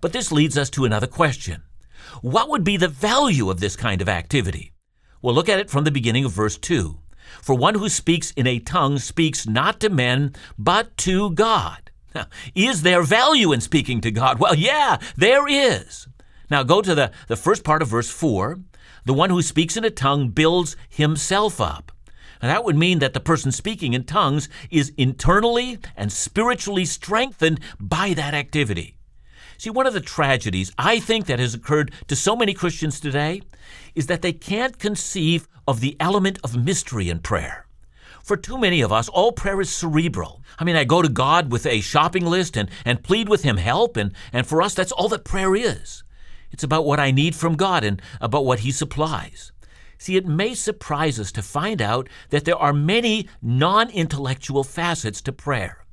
But 0.00 0.14
this 0.14 0.32
leads 0.32 0.56
us 0.56 0.70
to 0.70 0.86
another 0.86 1.06
question 1.06 1.64
What 2.22 2.48
would 2.48 2.64
be 2.64 2.78
the 2.78 2.88
value 2.88 3.50
of 3.50 3.60
this 3.60 3.76
kind 3.76 4.00
of 4.00 4.08
activity? 4.08 4.72
Well, 5.20 5.34
look 5.34 5.50
at 5.50 5.58
it 5.58 5.68
from 5.68 5.84
the 5.84 5.90
beginning 5.90 6.24
of 6.24 6.32
verse 6.32 6.56
2. 6.56 6.98
For 7.42 7.54
one 7.54 7.74
who 7.74 7.90
speaks 7.90 8.30
in 8.30 8.46
a 8.46 8.58
tongue 8.58 8.98
speaks 8.98 9.46
not 9.46 9.80
to 9.80 9.90
men, 9.90 10.34
but 10.58 10.96
to 10.98 11.32
God. 11.32 11.90
Now, 12.14 12.24
is 12.54 12.80
there 12.80 13.02
value 13.02 13.52
in 13.52 13.60
speaking 13.60 14.00
to 14.00 14.10
God? 14.10 14.38
Well, 14.38 14.54
yeah, 14.54 14.96
there 15.14 15.46
is. 15.46 16.08
Now, 16.50 16.62
go 16.62 16.80
to 16.80 16.94
the, 16.94 17.12
the 17.28 17.36
first 17.36 17.64
part 17.64 17.82
of 17.82 17.88
verse 17.88 18.10
4. 18.10 18.60
The 19.04 19.12
one 19.12 19.28
who 19.28 19.42
speaks 19.42 19.76
in 19.76 19.84
a 19.84 19.90
tongue 19.90 20.30
builds 20.30 20.74
himself 20.88 21.60
up. 21.60 21.91
And 22.42 22.50
that 22.50 22.64
would 22.64 22.76
mean 22.76 22.98
that 22.98 23.14
the 23.14 23.20
person 23.20 23.52
speaking 23.52 23.94
in 23.94 24.02
tongues 24.02 24.48
is 24.68 24.92
internally 24.98 25.78
and 25.96 26.12
spiritually 26.12 26.84
strengthened 26.84 27.60
by 27.78 28.14
that 28.14 28.34
activity. 28.34 28.96
See, 29.58 29.70
one 29.70 29.86
of 29.86 29.94
the 29.94 30.00
tragedies 30.00 30.72
I 30.76 30.98
think 30.98 31.26
that 31.26 31.38
has 31.38 31.54
occurred 31.54 31.92
to 32.08 32.16
so 32.16 32.34
many 32.34 32.52
Christians 32.52 32.98
today 32.98 33.42
is 33.94 34.08
that 34.08 34.20
they 34.20 34.32
can't 34.32 34.80
conceive 34.80 35.46
of 35.68 35.78
the 35.78 35.96
element 36.00 36.40
of 36.42 36.56
mystery 36.56 37.08
in 37.08 37.20
prayer. 37.20 37.66
For 38.24 38.36
too 38.36 38.58
many 38.58 38.80
of 38.80 38.90
us, 38.90 39.08
all 39.08 39.30
prayer 39.30 39.60
is 39.60 39.70
cerebral. 39.70 40.42
I 40.58 40.64
mean, 40.64 40.74
I 40.74 40.82
go 40.82 41.00
to 41.00 41.08
God 41.08 41.52
with 41.52 41.64
a 41.64 41.80
shopping 41.80 42.26
list 42.26 42.56
and, 42.56 42.70
and 42.84 43.04
plead 43.04 43.28
with 43.28 43.44
Him 43.44 43.56
help, 43.56 43.96
and, 43.96 44.12
and 44.32 44.46
for 44.46 44.62
us, 44.62 44.74
that's 44.74 44.92
all 44.92 45.08
that 45.10 45.24
prayer 45.24 45.54
is. 45.54 46.02
It's 46.50 46.64
about 46.64 46.84
what 46.84 47.00
I 47.00 47.12
need 47.12 47.36
from 47.36 47.54
God 47.56 47.84
and 47.84 48.02
about 48.20 48.44
what 48.44 48.60
He 48.60 48.72
supplies. 48.72 49.52
See, 50.02 50.16
it 50.16 50.26
may 50.26 50.54
surprise 50.54 51.20
us 51.20 51.30
to 51.30 51.42
find 51.42 51.80
out 51.80 52.08
that 52.30 52.44
there 52.44 52.56
are 52.56 52.72
many 52.72 53.28
non 53.40 53.88
intellectual 53.88 54.64
facets 54.64 55.20
to 55.20 55.32
prayer. 55.32 55.84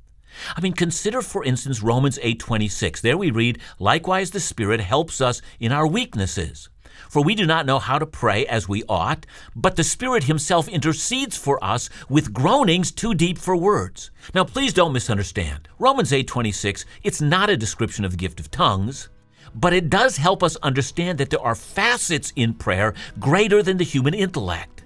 I 0.56 0.60
mean, 0.60 0.72
consider 0.72 1.22
for 1.22 1.44
instance 1.44 1.80
Romans 1.80 2.18
8:26. 2.20 3.00
There 3.02 3.16
we 3.16 3.30
read, 3.30 3.60
"Likewise 3.78 4.32
the 4.32 4.40
Spirit 4.40 4.80
helps 4.80 5.20
us 5.20 5.40
in 5.60 5.70
our 5.70 5.86
weaknesses." 5.86 6.68
For 7.08 7.22
we 7.22 7.36
do 7.36 7.46
not 7.46 7.66
know 7.66 7.78
how 7.78 8.00
to 8.00 8.04
pray 8.04 8.44
as 8.46 8.68
we 8.68 8.82
ought, 8.88 9.26
but 9.54 9.76
the 9.76 9.84
Spirit 9.84 10.24
Himself 10.24 10.66
intercedes 10.66 11.36
for 11.36 11.62
us 11.62 11.88
with 12.08 12.32
groanings 12.32 12.90
too 12.90 13.14
deep 13.14 13.38
for 13.38 13.56
words. 13.56 14.10
Now 14.34 14.42
please 14.42 14.72
don't 14.72 14.92
misunderstand. 14.92 15.68
Romans 15.78 16.12
8:26, 16.12 16.84
it's 17.04 17.20
not 17.20 17.48
a 17.48 17.56
description 17.56 18.04
of 18.04 18.10
the 18.10 18.16
gift 18.16 18.40
of 18.40 18.50
tongues, 18.50 19.08
but 19.54 19.72
it 19.72 19.90
does 19.90 20.16
help 20.16 20.42
us 20.42 20.56
understand 20.56 21.18
that 21.18 21.30
there 21.30 21.42
are 21.42 21.54
facets 21.54 22.32
in 22.36 22.54
prayer 22.54 22.94
greater 23.18 23.62
than 23.62 23.76
the 23.76 23.84
human 23.84 24.14
intellect. 24.14 24.84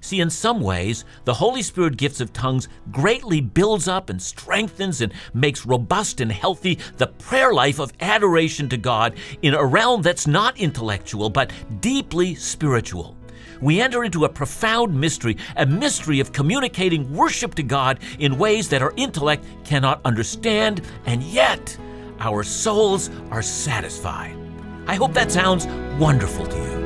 See, 0.00 0.20
in 0.20 0.30
some 0.30 0.60
ways, 0.60 1.04
the 1.24 1.34
Holy 1.34 1.62
Spirit 1.62 1.96
gifts 1.96 2.20
of 2.20 2.32
tongues 2.32 2.68
greatly 2.92 3.40
builds 3.40 3.88
up 3.88 4.08
and 4.08 4.22
strengthens 4.22 5.00
and 5.00 5.12
makes 5.34 5.66
robust 5.66 6.20
and 6.20 6.30
healthy 6.30 6.78
the 6.96 7.08
prayer 7.08 7.52
life 7.52 7.80
of 7.80 7.92
adoration 8.00 8.68
to 8.68 8.76
God 8.76 9.16
in 9.42 9.54
a 9.54 9.64
realm 9.64 10.02
that's 10.02 10.26
not 10.26 10.58
intellectual 10.58 11.28
but 11.28 11.50
deeply 11.80 12.34
spiritual. 12.36 13.16
We 13.60 13.80
enter 13.80 14.04
into 14.04 14.26
a 14.26 14.28
profound 14.28 14.94
mystery, 14.94 15.38
a 15.56 15.66
mystery 15.66 16.20
of 16.20 16.32
communicating 16.32 17.12
worship 17.12 17.54
to 17.54 17.62
God 17.62 17.98
in 18.18 18.38
ways 18.38 18.68
that 18.68 18.82
our 18.82 18.92
intellect 18.96 19.44
cannot 19.64 20.00
understand, 20.04 20.82
and 21.06 21.22
yet 21.22 21.76
our 22.20 22.42
souls 22.42 23.10
are 23.30 23.42
satisfied. 23.42 24.36
I 24.86 24.94
hope 24.94 25.12
that 25.14 25.32
sounds 25.32 25.66
wonderful 25.98 26.46
to 26.46 26.56
you. 26.56 26.76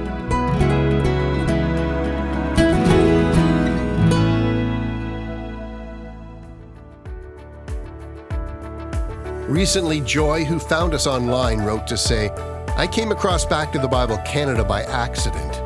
Recently, 9.49 10.00
Joy, 10.00 10.44
who 10.44 10.60
found 10.60 10.94
us 10.94 11.08
online, 11.08 11.60
wrote 11.60 11.87
to 11.88 11.96
say, 11.96 12.30
I 12.76 12.87
came 12.87 13.10
across 13.10 13.44
Back 13.44 13.72
to 13.72 13.80
the 13.80 13.88
Bible 13.88 14.16
Canada 14.18 14.64
by 14.64 14.84
accident, 14.84 15.56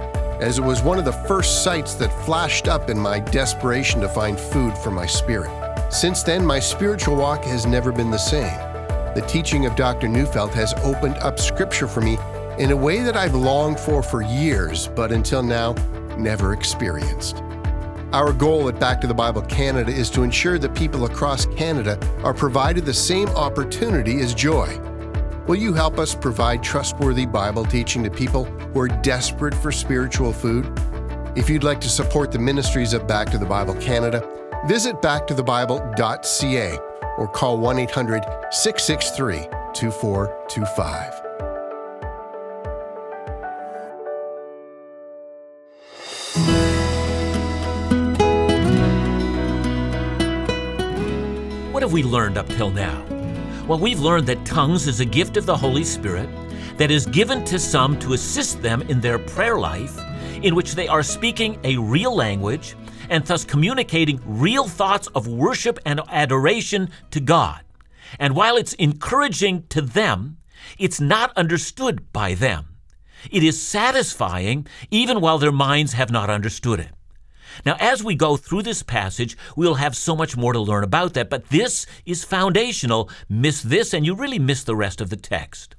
as 0.43 0.59
it 0.59 0.65
was 0.65 0.83
one 0.83 0.99
of 0.99 1.05
the 1.05 1.13
first 1.13 1.63
sites 1.63 1.95
that 1.97 2.25
flashed 2.25 2.67
up 2.67 2.89
in 2.89 2.99
my 2.99 3.21
desperation 3.21 4.01
to 4.01 4.09
find 4.09 4.41
food 4.41 4.77
for 4.79 4.91
my 4.91 5.07
spirit. 5.07 5.51
Since 5.93 6.23
then, 6.23 6.45
my 6.45 6.59
spiritual 6.59 7.15
walk 7.15 7.45
has 7.45 7.67
never 7.67 7.93
been 7.93 8.11
the 8.11 8.19
same. 8.19 8.74
The 9.15 9.23
teaching 9.29 9.65
of 9.65 9.77
Dr. 9.77 10.09
Neufeld 10.09 10.53
has 10.55 10.75
opened 10.83 11.19
up 11.19 11.39
Scripture 11.39 11.87
for 11.87 12.01
me 12.01 12.19
in 12.59 12.73
a 12.73 12.77
way 12.77 13.01
that 13.01 13.17
I've 13.17 13.37
longed 13.37 13.79
for 13.79 14.03
for 14.03 14.23
years, 14.23 14.89
but 14.89 15.13
until 15.13 15.41
now, 15.41 15.75
never 16.19 16.53
experienced. 16.53 17.37
Our 18.13 18.33
goal 18.33 18.69
at 18.69 18.81
Back 18.81 19.01
to 19.03 19.07
the 19.07 19.15
Bible 19.15 19.43
Canada 19.43 19.93
is 19.93 20.11
to 20.11 20.25
ensure 20.25 20.59
that 20.59 20.75
people 20.75 21.05
across 21.05 21.47
Canada 21.47 21.97
are 22.25 22.35
provided 22.35 22.85
the 22.85 22.95
same 22.95 23.29
opportunity 23.29 24.21
as 24.21 24.35
Joy. 24.35 24.81
Will 25.47 25.57
you 25.57 25.73
help 25.75 26.01
us 26.01 26.13
provide 26.13 26.65
trustworthy 26.65 27.27
Bible 27.27 27.65
teaching 27.65 28.03
to 28.03 28.11
people 28.11 28.47
who 28.47 28.81
are 28.81 28.89
desperate 28.89 29.55
for 29.55 29.71
spiritual 29.71 30.33
food? 30.33 30.67
If 31.37 31.49
you'd 31.49 31.63
like 31.63 31.81
to 31.83 31.89
support 31.89 32.33
the 32.33 32.41
ministries 32.41 32.93
of 32.93 33.07
Back 33.07 33.31
to 33.31 33.39
the 33.39 33.47
Bible 33.47 33.75
Canada, 33.75 34.29
visit 34.67 35.01
backtothebible.ca 35.01 36.94
or 37.19 37.29
call 37.29 37.59
1 37.59 37.79
800 37.79 38.23
663 38.51 39.49
2425. 39.73 41.25
What 51.73 51.83
have 51.83 51.93
we 51.93 52.03
learned 52.03 52.39
up 52.39 52.49
till 52.51 52.71
now? 52.71 53.05
Well, 53.67 53.79
we've 53.79 54.01
learned 54.01 54.27
that 54.27 54.45
tongues 54.45 54.87
is 54.87 55.01
a 55.01 55.05
gift 55.05 55.37
of 55.37 55.47
the 55.47 55.57
Holy 55.57 55.85
Spirit 55.85 56.29
that 56.77 56.91
is 56.91 57.07
given 57.07 57.45
to 57.47 57.59
some 57.59 57.99
to 58.01 58.13
assist 58.13 58.61
them 58.63 58.83
in 58.83 59.01
their 59.01 59.19
prayer 59.19 59.59
life, 59.59 59.99
in 60.43 60.55
which 60.55 60.75
they 60.75 60.87
are 60.87 61.03
speaking 61.03 61.59
a 61.65 61.77
real 61.79 62.15
language 62.15 62.77
and 63.09 63.25
thus 63.25 63.45
communicating 63.45 64.21
real 64.25 64.69
thoughts 64.69 65.07
of 65.09 65.27
worship 65.27 65.79
and 65.85 66.01
adoration 66.09 66.91
to 67.11 67.21
God. 67.21 67.61
And 68.19 68.37
while 68.37 68.57
it's 68.57 68.75
encouraging 68.75 69.65
to 69.69 69.81
them, 69.81 70.39
it's 70.79 71.01
not 71.01 71.37
understood 71.37 72.13
by 72.13 72.35
them. 72.35 72.67
It 73.31 73.43
is 73.43 73.61
satisfying 73.61 74.67
even 74.91 75.21
while 75.21 75.39
their 75.39 75.53
minds 75.53 75.95
have 75.95 76.11
not 76.11 76.31
understood 76.31 76.81
it. 76.81 76.91
Now, 77.65 77.77
as 77.79 78.03
we 78.03 78.15
go 78.15 78.37
through 78.37 78.63
this 78.63 78.83
passage, 78.83 79.37
we'll 79.57 79.75
have 79.75 79.97
so 79.97 80.17
much 80.17 80.37
more 80.37 80.53
to 80.53 80.59
learn 80.61 80.83
about 80.83 81.15
that, 81.15 81.31
but 81.31 81.49
this 81.51 81.87
is 82.05 82.25
foundational. 82.25 83.09
Miss 83.29 83.63
this, 83.63 83.95
and 83.95 84.05
you 84.05 84.15
really 84.15 84.39
miss 84.41 84.65
the 84.65 84.77
rest 84.77 85.01
of 85.01 85.11
the 85.11 85.17
text. 85.17 85.77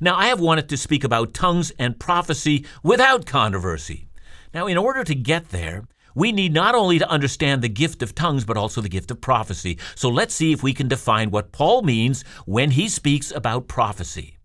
Now, 0.00 0.16
I 0.16 0.26
have 0.26 0.40
wanted 0.40 0.68
to 0.70 0.76
speak 0.76 1.04
about 1.04 1.34
tongues 1.34 1.70
and 1.78 2.00
prophecy 2.00 2.64
without 2.82 3.26
controversy. 3.26 4.08
Now, 4.54 4.66
in 4.66 4.78
order 4.78 5.04
to 5.04 5.14
get 5.14 5.50
there, 5.50 5.84
we 6.14 6.32
need 6.32 6.52
not 6.52 6.74
only 6.74 6.98
to 6.98 7.08
understand 7.08 7.62
the 7.62 7.68
gift 7.68 8.02
of 8.02 8.14
tongues, 8.14 8.44
but 8.44 8.56
also 8.56 8.80
the 8.80 8.88
gift 8.88 9.10
of 9.10 9.20
prophecy. 9.20 9.78
So 9.94 10.08
let's 10.08 10.34
see 10.34 10.52
if 10.52 10.62
we 10.62 10.72
can 10.72 10.88
define 10.88 11.30
what 11.30 11.52
Paul 11.52 11.82
means 11.82 12.24
when 12.46 12.72
he 12.72 12.88
speaks 12.88 13.30
about 13.30 13.68
prophecy. 13.68 14.38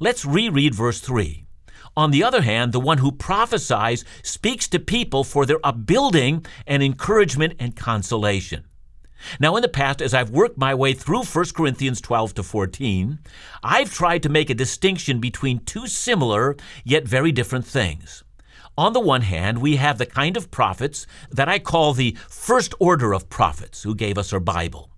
Let's 0.00 0.24
reread 0.24 0.74
verse 0.74 1.00
3. 1.00 1.46
On 1.96 2.10
the 2.10 2.24
other 2.24 2.42
hand, 2.42 2.72
the 2.72 2.80
one 2.80 2.98
who 2.98 3.12
prophesies 3.12 4.04
speaks 4.22 4.66
to 4.68 4.80
people 4.80 5.22
for 5.22 5.46
their 5.46 5.64
upbuilding 5.64 6.44
and 6.66 6.82
encouragement 6.82 7.54
and 7.60 7.76
consolation. 7.76 8.64
Now, 9.38 9.54
in 9.56 9.62
the 9.62 9.68
past, 9.68 10.02
as 10.02 10.12
I've 10.12 10.30
worked 10.30 10.58
my 10.58 10.74
way 10.74 10.92
through 10.92 11.22
1 11.22 11.44
Corinthians 11.56 12.00
12 12.00 12.34
to 12.34 12.42
14, 12.42 13.20
I've 13.62 13.92
tried 13.92 14.22
to 14.24 14.28
make 14.28 14.50
a 14.50 14.54
distinction 14.54 15.20
between 15.20 15.60
two 15.60 15.86
similar 15.86 16.56
yet 16.84 17.06
very 17.06 17.32
different 17.32 17.64
things. 17.64 18.23
On 18.76 18.92
the 18.92 19.00
one 19.00 19.22
hand, 19.22 19.58
we 19.58 19.76
have 19.76 19.98
the 19.98 20.06
kind 20.06 20.36
of 20.36 20.50
prophets 20.50 21.06
that 21.30 21.48
I 21.48 21.60
call 21.60 21.92
the 21.92 22.16
first 22.28 22.74
order 22.80 23.14
of 23.14 23.28
prophets 23.28 23.84
who 23.84 23.94
gave 23.94 24.18
us 24.18 24.32
our 24.32 24.40
Bible. 24.40 24.90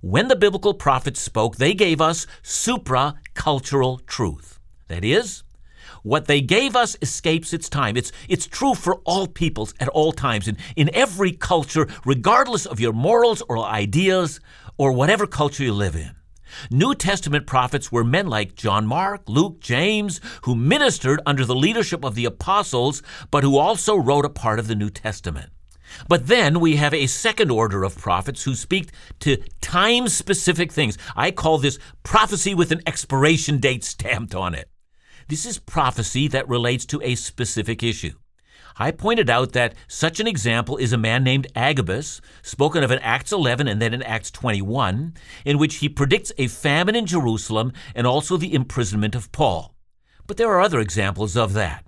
When 0.00 0.28
the 0.28 0.36
biblical 0.36 0.74
prophets 0.74 1.20
spoke, 1.20 1.56
they 1.56 1.74
gave 1.74 2.00
us 2.00 2.28
supra 2.42 3.16
cultural 3.34 3.98
truth. 4.06 4.60
That 4.86 5.04
is, 5.04 5.42
what 6.04 6.26
they 6.26 6.40
gave 6.40 6.76
us 6.76 6.96
escapes 7.02 7.52
its 7.52 7.68
time. 7.68 7.96
It's, 7.96 8.12
it's 8.28 8.46
true 8.46 8.74
for 8.74 9.00
all 9.04 9.26
peoples 9.26 9.74
at 9.80 9.88
all 9.88 10.12
times, 10.12 10.46
and 10.46 10.56
in 10.76 10.88
every 10.94 11.32
culture, 11.32 11.88
regardless 12.04 12.64
of 12.64 12.78
your 12.78 12.92
morals 12.92 13.42
or 13.48 13.58
ideas 13.58 14.38
or 14.78 14.92
whatever 14.92 15.26
culture 15.26 15.64
you 15.64 15.72
live 15.72 15.96
in. 15.96 16.15
New 16.70 16.94
Testament 16.94 17.46
prophets 17.46 17.90
were 17.90 18.04
men 18.04 18.26
like 18.26 18.54
John 18.54 18.86
Mark, 18.86 19.22
Luke, 19.28 19.60
James, 19.60 20.20
who 20.42 20.54
ministered 20.54 21.20
under 21.26 21.44
the 21.44 21.54
leadership 21.54 22.04
of 22.04 22.14
the 22.14 22.24
apostles, 22.24 23.02
but 23.30 23.44
who 23.44 23.58
also 23.58 23.96
wrote 23.96 24.24
a 24.24 24.30
part 24.30 24.58
of 24.58 24.68
the 24.68 24.74
New 24.74 24.90
Testament. 24.90 25.50
But 26.08 26.26
then 26.26 26.60
we 26.60 26.76
have 26.76 26.94
a 26.94 27.06
second 27.06 27.50
order 27.50 27.84
of 27.84 27.96
prophets 27.96 28.42
who 28.42 28.54
speak 28.54 28.90
to 29.20 29.38
time 29.60 30.08
specific 30.08 30.72
things. 30.72 30.98
I 31.14 31.30
call 31.30 31.58
this 31.58 31.78
prophecy 32.02 32.54
with 32.54 32.72
an 32.72 32.82
expiration 32.86 33.58
date 33.58 33.84
stamped 33.84 34.34
on 34.34 34.54
it. 34.54 34.68
This 35.28 35.46
is 35.46 35.58
prophecy 35.58 36.28
that 36.28 36.48
relates 36.48 36.86
to 36.86 37.00
a 37.02 37.14
specific 37.14 37.82
issue. 37.82 38.14
I 38.78 38.90
pointed 38.90 39.30
out 39.30 39.52
that 39.52 39.74
such 39.88 40.20
an 40.20 40.26
example 40.26 40.76
is 40.76 40.92
a 40.92 40.98
man 40.98 41.24
named 41.24 41.46
Agabus, 41.56 42.20
spoken 42.42 42.84
of 42.84 42.90
in 42.90 42.98
Acts 42.98 43.32
11 43.32 43.66
and 43.66 43.80
then 43.80 43.94
in 43.94 44.02
Acts 44.02 44.30
21, 44.30 45.14
in 45.46 45.58
which 45.58 45.76
he 45.76 45.88
predicts 45.88 46.30
a 46.36 46.48
famine 46.48 46.94
in 46.94 47.06
Jerusalem 47.06 47.72
and 47.94 48.06
also 48.06 48.36
the 48.36 48.52
imprisonment 48.52 49.14
of 49.14 49.32
Paul. 49.32 49.74
But 50.26 50.36
there 50.36 50.50
are 50.50 50.60
other 50.60 50.78
examples 50.78 51.38
of 51.38 51.54
that. 51.54 51.86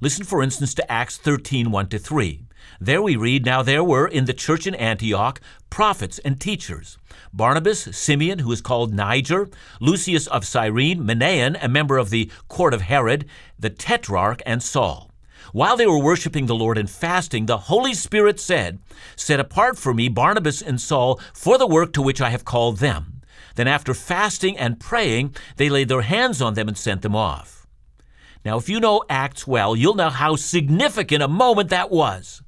Listen, 0.00 0.24
for 0.24 0.42
instance, 0.42 0.74
to 0.74 0.90
Acts 0.90 1.18
13 1.18 1.70
1 1.70 1.86
3. 1.86 2.46
There 2.80 3.02
we 3.02 3.14
read, 3.14 3.46
Now 3.46 3.62
there 3.62 3.84
were 3.84 4.08
in 4.08 4.24
the 4.24 4.32
church 4.32 4.66
in 4.66 4.74
Antioch 4.74 5.40
prophets 5.70 6.18
and 6.24 6.40
teachers 6.40 6.98
Barnabas, 7.32 7.96
Simeon, 7.96 8.40
who 8.40 8.50
is 8.50 8.60
called 8.60 8.92
Niger, 8.92 9.48
Lucius 9.80 10.26
of 10.26 10.44
Cyrene, 10.44 11.04
Manaen, 11.04 11.56
a 11.62 11.68
member 11.68 11.96
of 11.96 12.10
the 12.10 12.28
court 12.48 12.74
of 12.74 12.82
Herod, 12.82 13.26
the 13.56 13.70
tetrarch, 13.70 14.42
and 14.44 14.60
Saul. 14.60 15.13
While 15.54 15.76
they 15.76 15.86
were 15.86 16.00
worshiping 16.00 16.46
the 16.46 16.54
Lord 16.56 16.76
and 16.76 16.90
fasting, 16.90 17.46
the 17.46 17.70
Holy 17.70 17.94
Spirit 17.94 18.40
said, 18.40 18.80
Set 19.14 19.38
apart 19.38 19.78
for 19.78 19.94
me 19.94 20.08
Barnabas 20.08 20.60
and 20.60 20.80
Saul 20.80 21.20
for 21.32 21.58
the 21.58 21.66
work 21.68 21.92
to 21.92 22.02
which 22.02 22.20
I 22.20 22.30
have 22.30 22.44
called 22.44 22.78
them. 22.78 23.20
Then, 23.54 23.68
after 23.68 23.94
fasting 23.94 24.58
and 24.58 24.80
praying, 24.80 25.36
they 25.54 25.68
laid 25.68 25.88
their 25.88 26.00
hands 26.00 26.42
on 26.42 26.54
them 26.54 26.66
and 26.66 26.76
sent 26.76 27.02
them 27.02 27.14
off. 27.14 27.68
Now, 28.44 28.58
if 28.58 28.68
you 28.68 28.80
know 28.80 29.04
Acts 29.08 29.46
well, 29.46 29.76
you'll 29.76 29.94
know 29.94 30.10
how 30.10 30.34
significant 30.34 31.22
a 31.22 31.28
moment 31.28 31.70
that 31.70 31.88
was. 31.88 32.42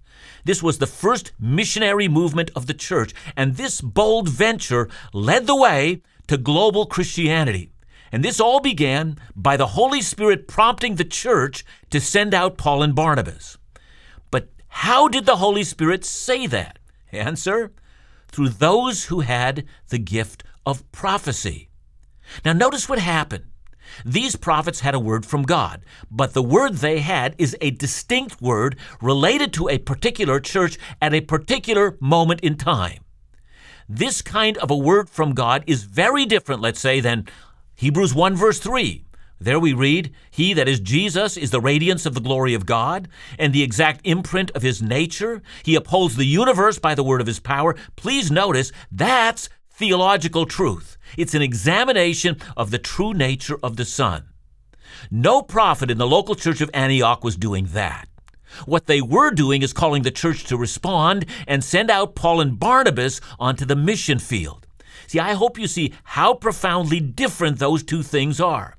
This 0.45 0.61
was 0.61 0.79
the 0.79 0.89
first 0.89 1.31
missionary 1.39 2.09
movement 2.09 2.51
of 2.57 2.67
the 2.67 2.75
church, 2.75 3.15
and 3.37 3.55
this 3.55 3.81
bold 3.81 4.29
venture 4.29 4.89
led 5.13 5.47
the 5.47 5.55
way 5.55 6.03
to 6.27 6.37
global 6.37 6.87
Christianity. 6.87 7.71
And 8.13 8.25
this 8.25 8.41
all 8.41 8.61
began 8.61 9.19
by 9.35 9.57
the 9.57 9.69
Holy 9.69 10.01
Spirit 10.01 10.49
prompting 10.49 10.95
the 10.95 11.05
church 11.05 11.65
to 11.91 12.01
send 12.01 12.35
out 12.35 12.59
Paul 12.59 12.83
and 12.83 12.95
Barnabas. 12.95 13.59
But 14.31 14.49
how 14.69 15.09
did 15.09 15.27
the 15.27 15.37
Holy 15.37 15.65
Spirit 15.65 16.05
say 16.05 16.47
that? 16.47 16.79
Answer 17.13 17.73
through 18.29 18.51
those 18.51 19.07
who 19.07 19.21
had 19.21 19.65
the 19.89 19.99
gift 19.99 20.45
of 20.65 20.91
prophecy. 20.93 21.69
Now, 22.45 22.53
notice 22.53 22.89
what 22.89 22.99
happened. 22.99 23.45
These 24.05 24.37
prophets 24.37 24.81
had 24.81 24.95
a 24.95 25.01
word 25.01 25.25
from 25.25 25.43
God, 25.43 25.83
but 26.11 26.35
the 26.35 26.43
word 26.43 26.75
they 26.75 27.01
had 27.01 27.35
is 27.39 27.57
a 27.61 27.71
distinct 27.71 28.43
word 28.43 28.77
related 29.01 29.53
to 29.55 29.69
a 29.69 29.79
particular 29.79 30.41
church 30.41 30.77
at 31.01 31.15
a 31.15 31.21
particular 31.21 31.97
moment 32.01 32.41
in 32.41 32.57
time. 32.57 33.05
This 33.89 34.21
kind 34.21 34.59
of 34.59 34.71
a 34.71 34.77
word 34.77 35.09
from 35.09 35.33
God 35.33 35.63
is 35.67 35.85
very 35.85 36.27
different, 36.27 36.61
let's 36.61 36.81
say, 36.81 36.99
than 36.99 37.27
Hebrews 37.79 38.15
1 38.15 38.35
verse 38.37 38.59
3. 38.59 39.05
There 39.39 39.61
we 39.61 39.75
read, 39.75 40.15
He 40.31 40.55
that 40.55 40.67
is 40.67 40.81
Jesus 40.81 41.37
is 41.37 41.51
the 41.51 41.61
radiance 41.61 42.07
of 42.07 42.15
the 42.15 42.23
glory 42.23 42.55
of 42.55 42.65
God 42.65 43.07
and 43.39 43.53
the 43.53 43.63
exact 43.63 44.01
imprint 44.03 44.51
of 44.53 44.63
His 44.63 44.81
nature. 44.81 45.43
He 45.63 45.75
upholds 45.75 46.17
the 46.17 46.25
universe 46.25 46.79
by 46.79 46.95
the 46.95 47.05
word 47.05 47.21
of 47.21 47.27
His 47.27 47.39
power. 47.39 47.77
Please 47.95 48.31
notice 48.31 48.73
that's 48.91 49.51
theological 49.69 50.47
truth. 50.47 50.97
It's 51.19 51.35
an 51.35 51.43
examination 51.43 52.39
of 52.57 52.71
the 52.71 52.79
true 52.79 53.13
nature 53.13 53.59
of 53.63 53.77
the 53.77 53.85
Son. 53.85 54.25
No 55.11 55.43
prophet 55.43 55.91
in 55.91 55.99
the 55.99 56.07
local 56.07 56.35
church 56.35 56.63
of 56.63 56.71
Antioch 56.73 57.23
was 57.23 57.37
doing 57.37 57.67
that. 57.73 58.09
What 58.65 58.87
they 58.87 59.03
were 59.03 59.33
doing 59.33 59.61
is 59.61 59.75
calling 59.75 60.03
the 60.03 60.11
church 60.11 60.45
to 60.45 60.57
respond 60.57 61.27
and 61.47 61.63
send 61.63 61.91
out 61.91 62.15
Paul 62.15 62.41
and 62.41 62.59
Barnabas 62.59 63.21
onto 63.39 63.67
the 63.67 63.77
mission 63.77 64.19
field. 64.19 64.66
See, 65.07 65.21
I 65.21 65.35
hope 65.35 65.59
you 65.59 65.67
see 65.67 65.95
how 66.05 66.35
profoundly 66.35 67.01
different 67.01 67.59
those 67.59 67.83
two 67.83 68.03
things 68.03 68.41
are. 68.41 68.77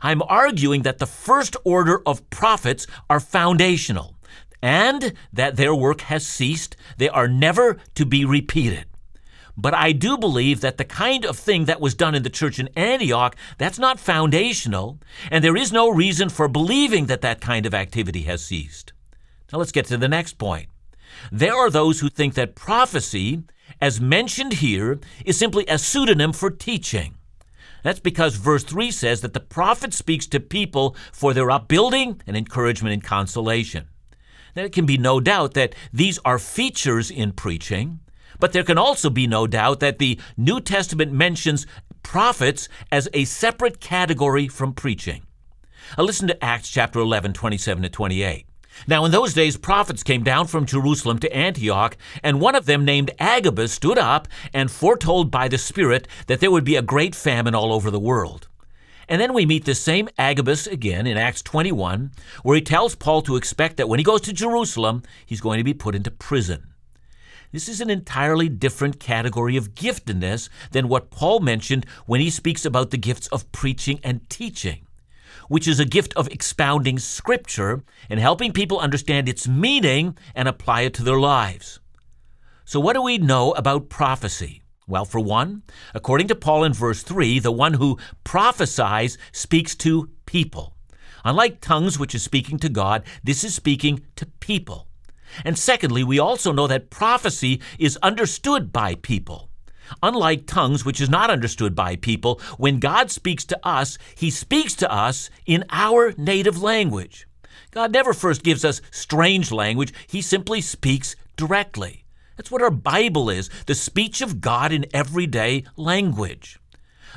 I'm 0.00 0.22
arguing 0.22 0.82
that 0.82 0.98
the 0.98 1.06
first 1.06 1.56
order 1.64 2.00
of 2.06 2.28
prophets 2.30 2.86
are 3.10 3.20
foundational 3.20 4.16
and 4.62 5.12
that 5.32 5.56
their 5.56 5.74
work 5.74 6.02
has 6.02 6.26
ceased. 6.26 6.76
They 6.96 7.08
are 7.08 7.28
never 7.28 7.78
to 7.94 8.06
be 8.06 8.24
repeated. 8.24 8.86
But 9.56 9.74
I 9.74 9.92
do 9.92 10.16
believe 10.16 10.60
that 10.62 10.78
the 10.78 10.84
kind 10.84 11.26
of 11.26 11.36
thing 11.36 11.66
that 11.66 11.80
was 11.80 11.94
done 11.94 12.14
in 12.14 12.22
the 12.22 12.30
church 12.30 12.58
in 12.58 12.68
Antioch, 12.68 13.36
that's 13.58 13.78
not 13.78 14.00
foundational, 14.00 14.98
and 15.30 15.44
there 15.44 15.56
is 15.56 15.72
no 15.72 15.90
reason 15.90 16.30
for 16.30 16.48
believing 16.48 17.06
that 17.06 17.20
that 17.20 17.42
kind 17.42 17.66
of 17.66 17.74
activity 17.74 18.22
has 18.22 18.42
ceased. 18.42 18.94
Now 19.52 19.58
let's 19.58 19.72
get 19.72 19.84
to 19.86 19.98
the 19.98 20.08
next 20.08 20.38
point. 20.38 20.68
There 21.30 21.54
are 21.54 21.68
those 21.68 22.00
who 22.00 22.08
think 22.08 22.32
that 22.34 22.54
prophecy, 22.54 23.42
as 23.82 24.00
mentioned 24.00 24.54
here, 24.54 25.00
is 25.24 25.36
simply 25.36 25.66
a 25.66 25.76
pseudonym 25.76 26.32
for 26.32 26.50
teaching. 26.50 27.16
That's 27.82 27.98
because 27.98 28.36
verse 28.36 28.62
3 28.62 28.92
says 28.92 29.22
that 29.22 29.34
the 29.34 29.40
prophet 29.40 29.92
speaks 29.92 30.28
to 30.28 30.38
people 30.38 30.94
for 31.12 31.34
their 31.34 31.50
upbuilding 31.50 32.22
and 32.24 32.36
encouragement 32.36 32.92
and 32.92 33.02
consolation. 33.02 33.88
There 34.54 34.68
can 34.68 34.86
be 34.86 34.98
no 34.98 35.18
doubt 35.18 35.54
that 35.54 35.74
these 35.92 36.20
are 36.24 36.38
features 36.38 37.10
in 37.10 37.32
preaching, 37.32 37.98
but 38.38 38.52
there 38.52 38.62
can 38.62 38.78
also 38.78 39.10
be 39.10 39.26
no 39.26 39.48
doubt 39.48 39.80
that 39.80 39.98
the 39.98 40.20
New 40.36 40.60
Testament 40.60 41.12
mentions 41.12 41.66
prophets 42.04 42.68
as 42.92 43.08
a 43.12 43.24
separate 43.24 43.80
category 43.80 44.46
from 44.46 44.74
preaching. 44.74 45.22
Now 45.98 46.04
listen 46.04 46.28
to 46.28 46.44
Acts 46.44 46.70
chapter 46.70 47.00
11, 47.00 47.32
27 47.32 47.82
to 47.82 47.88
28. 47.88 48.46
Now, 48.86 49.04
in 49.04 49.12
those 49.12 49.34
days, 49.34 49.56
prophets 49.56 50.02
came 50.02 50.22
down 50.22 50.46
from 50.46 50.66
Jerusalem 50.66 51.18
to 51.20 51.36
Antioch, 51.36 51.96
and 52.22 52.40
one 52.40 52.54
of 52.54 52.66
them, 52.66 52.84
named 52.84 53.10
Agabus, 53.18 53.72
stood 53.72 53.98
up 53.98 54.28
and 54.52 54.70
foretold 54.70 55.30
by 55.30 55.48
the 55.48 55.58
Spirit 55.58 56.08
that 56.26 56.40
there 56.40 56.50
would 56.50 56.64
be 56.64 56.76
a 56.76 56.82
great 56.82 57.14
famine 57.14 57.54
all 57.54 57.72
over 57.72 57.90
the 57.90 58.00
world. 58.00 58.48
And 59.08 59.20
then 59.20 59.34
we 59.34 59.46
meet 59.46 59.64
the 59.64 59.74
same 59.74 60.08
Agabus 60.18 60.66
again 60.66 61.06
in 61.06 61.16
Acts 61.16 61.42
21, 61.42 62.12
where 62.42 62.56
he 62.56 62.62
tells 62.62 62.94
Paul 62.94 63.22
to 63.22 63.36
expect 63.36 63.76
that 63.76 63.88
when 63.88 63.98
he 63.98 64.04
goes 64.04 64.22
to 64.22 64.32
Jerusalem, 64.32 65.02
he's 65.26 65.40
going 65.40 65.58
to 65.58 65.64
be 65.64 65.74
put 65.74 65.94
into 65.94 66.10
prison. 66.10 66.68
This 67.52 67.68
is 67.68 67.82
an 67.82 67.90
entirely 67.90 68.48
different 68.48 68.98
category 68.98 69.58
of 69.58 69.74
giftedness 69.74 70.48
than 70.70 70.88
what 70.88 71.10
Paul 71.10 71.40
mentioned 71.40 71.84
when 72.06 72.20
he 72.22 72.30
speaks 72.30 72.64
about 72.64 72.90
the 72.90 72.96
gifts 72.96 73.26
of 73.26 73.50
preaching 73.52 74.00
and 74.02 74.28
teaching 74.30 74.86
which 75.48 75.68
is 75.68 75.80
a 75.80 75.84
gift 75.84 76.14
of 76.14 76.28
expounding 76.28 76.98
Scripture 76.98 77.82
and 78.08 78.20
helping 78.20 78.52
people 78.52 78.78
understand 78.78 79.28
its 79.28 79.48
meaning 79.48 80.16
and 80.34 80.48
apply 80.48 80.82
it 80.82 80.94
to 80.94 81.02
their 81.02 81.18
lives. 81.18 81.80
So, 82.64 82.80
what 82.80 82.94
do 82.94 83.02
we 83.02 83.18
know 83.18 83.52
about 83.52 83.88
prophecy? 83.88 84.62
Well, 84.86 85.04
for 85.04 85.20
one, 85.20 85.62
according 85.94 86.28
to 86.28 86.34
Paul 86.34 86.64
in 86.64 86.72
verse 86.72 87.02
3, 87.02 87.38
the 87.38 87.52
one 87.52 87.74
who 87.74 87.98
prophesies 88.24 89.16
speaks 89.30 89.74
to 89.76 90.10
people. 90.26 90.74
Unlike 91.24 91.60
tongues, 91.60 91.98
which 91.98 92.14
is 92.14 92.22
speaking 92.22 92.58
to 92.58 92.68
God, 92.68 93.04
this 93.22 93.44
is 93.44 93.54
speaking 93.54 94.02
to 94.16 94.26
people. 94.26 94.88
And 95.44 95.56
secondly, 95.56 96.02
we 96.04 96.18
also 96.18 96.52
know 96.52 96.66
that 96.66 96.90
prophecy 96.90 97.60
is 97.78 97.96
understood 98.02 98.72
by 98.72 98.96
people. 98.96 99.48
Unlike 100.02 100.46
tongues, 100.46 100.84
which 100.84 101.00
is 101.00 101.10
not 101.10 101.30
understood 101.30 101.74
by 101.74 101.96
people, 101.96 102.40
when 102.58 102.78
God 102.78 103.10
speaks 103.10 103.44
to 103.46 103.58
us, 103.66 103.98
He 104.14 104.30
speaks 104.30 104.74
to 104.76 104.92
us 104.92 105.30
in 105.46 105.64
our 105.70 106.14
native 106.16 106.62
language. 106.62 107.26
God 107.70 107.92
never 107.92 108.12
first 108.12 108.42
gives 108.42 108.64
us 108.64 108.82
strange 108.90 109.50
language, 109.50 109.92
He 110.06 110.22
simply 110.22 110.60
speaks 110.60 111.16
directly. 111.36 112.04
That's 112.36 112.50
what 112.50 112.62
our 112.62 112.70
Bible 112.70 113.30
is 113.30 113.50
the 113.66 113.74
speech 113.74 114.20
of 114.20 114.40
God 114.40 114.72
in 114.72 114.86
everyday 114.92 115.64
language. 115.76 116.58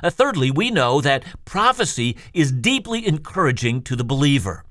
Uh, 0.04 0.10
thirdly, 0.10 0.52
we 0.52 0.70
know 0.72 1.02
that 1.02 1.24
prophecy 1.46 2.18
is 2.34 2.52
deeply 2.52 3.08
encouraging 3.08 3.82
to 3.84 3.96
the 3.96 4.04
believer. 4.04 4.64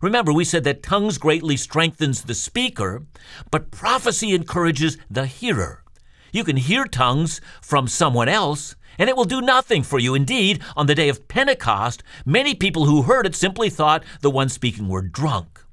Remember, 0.00 0.32
we 0.32 0.44
said 0.44 0.64
that 0.64 0.82
tongues 0.82 1.18
greatly 1.18 1.56
strengthens 1.56 2.22
the 2.22 2.34
speaker, 2.34 3.04
but 3.50 3.70
prophecy 3.70 4.32
encourages 4.34 4.96
the 5.10 5.26
hearer. 5.26 5.79
You 6.32 6.44
can 6.44 6.56
hear 6.56 6.84
tongues 6.84 7.40
from 7.60 7.88
someone 7.88 8.28
else, 8.28 8.76
and 8.98 9.08
it 9.08 9.16
will 9.16 9.24
do 9.24 9.40
nothing 9.40 9.82
for 9.82 9.98
you. 9.98 10.14
Indeed, 10.14 10.62
on 10.76 10.86
the 10.86 10.94
day 10.94 11.08
of 11.08 11.28
Pentecost, 11.28 12.02
many 12.24 12.54
people 12.54 12.84
who 12.84 13.02
heard 13.02 13.26
it 13.26 13.34
simply 13.34 13.70
thought 13.70 14.04
the 14.20 14.30
ones 14.30 14.52
speaking 14.52 14.88
were 14.88 15.02
drunk. 15.02 15.64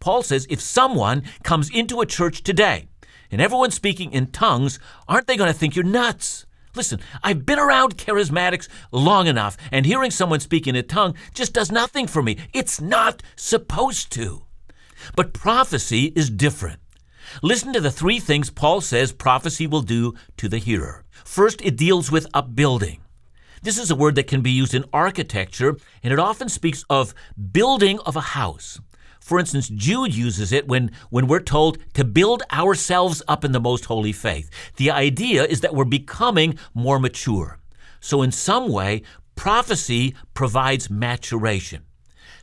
Paul 0.00 0.22
says 0.22 0.46
if 0.48 0.60
someone 0.60 1.24
comes 1.42 1.70
into 1.70 2.00
a 2.00 2.06
church 2.06 2.42
today 2.42 2.88
and 3.30 3.40
everyone's 3.40 3.74
speaking 3.74 4.12
in 4.12 4.28
tongues, 4.28 4.78
aren't 5.08 5.26
they 5.26 5.36
going 5.36 5.52
to 5.52 5.58
think 5.58 5.74
you're 5.74 5.84
nuts? 5.84 6.46
Listen, 6.74 7.00
I've 7.22 7.44
been 7.44 7.58
around 7.58 7.96
charismatics 7.96 8.68
long 8.92 9.26
enough, 9.26 9.56
and 9.72 9.84
hearing 9.84 10.10
someone 10.10 10.40
speak 10.40 10.66
in 10.66 10.76
a 10.76 10.82
tongue 10.82 11.14
just 11.34 11.52
does 11.52 11.72
nothing 11.72 12.06
for 12.06 12.22
me. 12.22 12.36
It's 12.52 12.80
not 12.80 13.22
supposed 13.34 14.12
to. 14.12 14.44
But 15.16 15.32
prophecy 15.32 16.12
is 16.14 16.30
different. 16.30 16.80
Listen 17.42 17.72
to 17.72 17.80
the 17.80 17.90
three 17.90 18.20
things 18.20 18.50
Paul 18.50 18.80
says 18.80 19.12
prophecy 19.12 19.66
will 19.66 19.82
do 19.82 20.14
to 20.36 20.48
the 20.48 20.58
hearer. 20.58 21.04
First, 21.24 21.60
it 21.62 21.76
deals 21.76 22.10
with 22.10 22.26
upbuilding. 22.34 23.00
This 23.62 23.78
is 23.78 23.90
a 23.90 23.96
word 23.96 24.14
that 24.14 24.28
can 24.28 24.40
be 24.40 24.50
used 24.50 24.74
in 24.74 24.84
architecture, 24.92 25.76
and 26.02 26.12
it 26.12 26.18
often 26.18 26.48
speaks 26.48 26.84
of 26.88 27.14
building 27.52 27.98
of 28.00 28.16
a 28.16 28.20
house. 28.20 28.80
For 29.20 29.38
instance, 29.38 29.68
Jude 29.68 30.14
uses 30.14 30.52
it 30.52 30.68
when, 30.68 30.90
when 31.10 31.26
we're 31.26 31.40
told 31.40 31.78
to 31.94 32.04
build 32.04 32.42
ourselves 32.52 33.22
up 33.28 33.44
in 33.44 33.52
the 33.52 33.60
most 33.60 33.86
holy 33.86 34.12
faith. 34.12 34.48
The 34.76 34.90
idea 34.90 35.44
is 35.44 35.60
that 35.60 35.74
we're 35.74 35.84
becoming 35.84 36.58
more 36.72 36.98
mature. 36.98 37.58
So, 38.00 38.22
in 38.22 38.32
some 38.32 38.68
way, 38.68 39.02
prophecy 39.34 40.14
provides 40.34 40.88
maturation. 40.88 41.82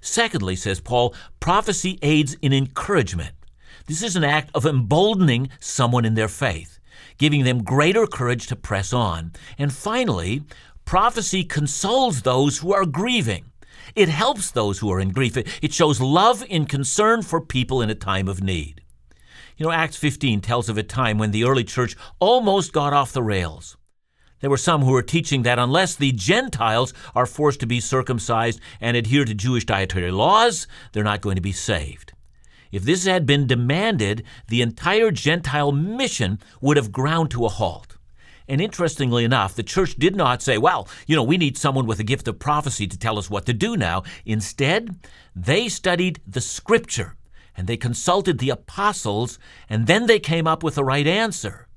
Secondly, 0.02 0.56
says 0.56 0.80
Paul, 0.80 1.16
prophecy 1.40 1.98
aids 2.02 2.36
in 2.42 2.54
encouragement. 2.54 3.35
This 3.88 4.02
is 4.02 4.16
an 4.16 4.24
act 4.24 4.50
of 4.56 4.66
emboldening 4.66 5.50
someone 5.60 6.06
in 6.06 6.16
their 6.16 6.28
faith, 6.28 6.80
giving 7.20 7.44
them 7.44 7.64
greater 7.64 8.08
courage 8.08 8.48
to 8.48 8.56
press 8.56 8.92
on. 8.92 9.34
And 9.60 9.72
finally, 9.72 10.42
prophecy 10.86 11.44
consoles 11.44 12.24
those 12.24 12.58
who 12.58 12.74
are 12.74 12.86
grieving. 12.86 13.52
It 13.96 14.10
helps 14.10 14.50
those 14.50 14.80
who 14.80 14.92
are 14.92 15.00
in 15.00 15.10
grief. 15.10 15.38
It 15.38 15.72
shows 15.72 16.02
love 16.02 16.44
and 16.50 16.68
concern 16.68 17.22
for 17.22 17.40
people 17.40 17.82
in 17.82 17.92
a 17.92 17.96
time 17.96 18.28
of 18.28 18.42
need. 18.42 18.82
You 19.56 19.68
know, 19.68 19.72
Acts 19.72 19.98
15 19.98 20.42
tells 20.42 20.68
of 20.68 20.80
a 20.80 20.84
time 20.84 21.20
when 21.20 21.32
the 21.32 21.44
early 21.44 21.64
church 21.64 21.96
almost 22.20 22.74
got 22.74 22.92
off 22.92 23.14
the 23.14 23.22
rails. 23.24 23.78
There 24.40 24.50
were 24.50 24.58
some 24.58 24.82
who 24.82 24.92
were 24.92 25.04
teaching 25.04 25.44
that 25.44 25.60
unless 25.60 25.96
the 25.96 26.12
Gentiles 26.12 26.92
are 27.14 27.26
forced 27.28 27.60
to 27.60 27.68
be 27.68 27.80
circumcised 27.80 28.60
and 28.82 28.98
adhere 28.98 29.26
to 29.26 29.34
Jewish 29.34 29.66
dietary 29.66 30.12
laws, 30.12 30.68
they're 30.92 31.04
not 31.04 31.22
going 31.22 31.36
to 31.36 31.42
be 31.42 31.54
saved. 31.54 32.15
If 32.76 32.84
this 32.84 33.06
had 33.06 33.26
been 33.26 33.48
demanded, 33.48 34.26
the 34.50 34.62
entire 34.62 35.10
Gentile 35.10 35.72
mission 35.72 36.40
would 36.60 36.76
have 36.76 36.92
ground 36.92 37.32
to 37.32 37.46
a 37.46 37.50
halt. 37.50 37.96
And 38.50 38.60
interestingly 38.60 39.24
enough, 39.24 39.56
the 39.56 39.64
church 39.64 39.96
did 39.96 40.14
not 40.14 40.42
say, 40.42 40.58
well, 40.58 40.90
you 41.08 41.16
know, 41.16 41.24
we 41.24 41.38
need 41.38 41.58
someone 41.58 41.86
with 41.86 42.02
a 42.02 42.04
gift 42.04 42.28
of 42.28 42.38
prophecy 42.38 42.86
to 42.86 43.00
tell 43.00 43.18
us 43.18 43.30
what 43.30 43.46
to 43.46 43.54
do 43.54 43.78
now. 43.78 44.04
Instead, 44.26 45.00
they 45.34 45.70
studied 45.70 46.20
the 46.28 46.42
scripture 46.42 47.16
and 47.56 47.66
they 47.66 47.78
consulted 47.78 48.40
the 48.40 48.50
apostles, 48.50 49.40
and 49.70 49.88
then 49.88 50.08
they 50.08 50.20
came 50.20 50.46
up 50.46 50.62
with 50.62 50.76
the 50.76 50.84
right 50.84 51.08
answer. 51.08 51.70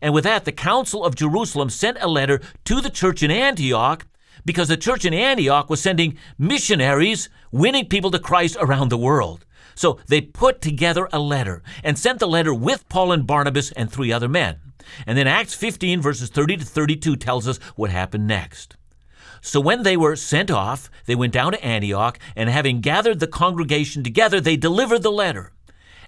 And 0.00 0.14
with 0.14 0.24
that, 0.24 0.46
the 0.46 0.52
Council 0.52 1.04
of 1.04 1.14
Jerusalem 1.14 1.68
sent 1.68 1.98
a 2.00 2.08
letter 2.08 2.40
to 2.64 2.80
the 2.80 2.88
church 2.88 3.22
in 3.22 3.30
Antioch 3.30 4.06
because 4.46 4.68
the 4.68 4.78
church 4.78 5.04
in 5.04 5.12
Antioch 5.12 5.68
was 5.68 5.82
sending 5.82 6.16
missionaries, 6.38 7.28
winning 7.52 7.84
people 7.84 8.10
to 8.12 8.18
Christ 8.18 8.56
around 8.58 8.88
the 8.88 8.96
world. 8.96 9.44
So 9.74 9.98
they 10.06 10.20
put 10.20 10.60
together 10.60 11.08
a 11.12 11.18
letter 11.18 11.62
and 11.82 11.98
sent 11.98 12.18
the 12.18 12.28
letter 12.28 12.54
with 12.54 12.88
Paul 12.88 13.12
and 13.12 13.26
Barnabas 13.26 13.72
and 13.72 13.90
three 13.90 14.12
other 14.12 14.28
men. 14.28 14.56
And 15.06 15.16
then 15.18 15.26
Acts 15.26 15.54
15, 15.54 16.00
verses 16.00 16.30
30 16.30 16.58
to 16.58 16.64
32, 16.64 17.16
tells 17.16 17.46
us 17.46 17.58
what 17.76 17.90
happened 17.90 18.26
next. 18.26 18.76
So 19.40 19.60
when 19.60 19.82
they 19.82 19.96
were 19.96 20.16
sent 20.16 20.50
off, 20.50 20.90
they 21.06 21.14
went 21.14 21.32
down 21.32 21.52
to 21.52 21.64
Antioch, 21.64 22.18
and 22.34 22.50
having 22.50 22.80
gathered 22.80 23.20
the 23.20 23.26
congregation 23.26 24.02
together, 24.02 24.40
they 24.40 24.56
delivered 24.56 25.02
the 25.02 25.12
letter. 25.12 25.52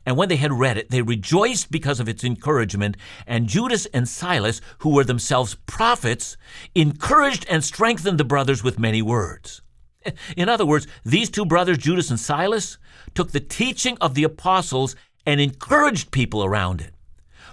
And 0.06 0.16
when 0.16 0.28
they 0.28 0.36
had 0.36 0.52
read 0.52 0.78
it, 0.78 0.90
they 0.90 1.02
rejoiced 1.02 1.70
because 1.70 2.00
of 2.00 2.08
its 2.08 2.24
encouragement. 2.24 2.96
And 3.26 3.46
Judas 3.46 3.86
and 3.86 4.08
Silas, 4.08 4.60
who 4.78 4.94
were 4.94 5.04
themselves 5.04 5.56
prophets, 5.66 6.36
encouraged 6.74 7.46
and 7.50 7.62
strengthened 7.62 8.18
the 8.18 8.24
brothers 8.24 8.64
with 8.64 8.78
many 8.78 9.02
words. 9.02 9.60
In 10.36 10.48
other 10.48 10.64
words, 10.64 10.86
these 11.04 11.28
two 11.28 11.44
brothers, 11.44 11.78
Judas 11.78 12.10
and 12.10 12.18
Silas, 12.18 12.78
took 13.14 13.32
the 13.32 13.40
teaching 13.40 13.96
of 14.00 14.14
the 14.14 14.24
apostles 14.24 14.96
and 15.26 15.40
encouraged 15.40 16.10
people 16.10 16.44
around 16.44 16.80
it. 16.80 16.94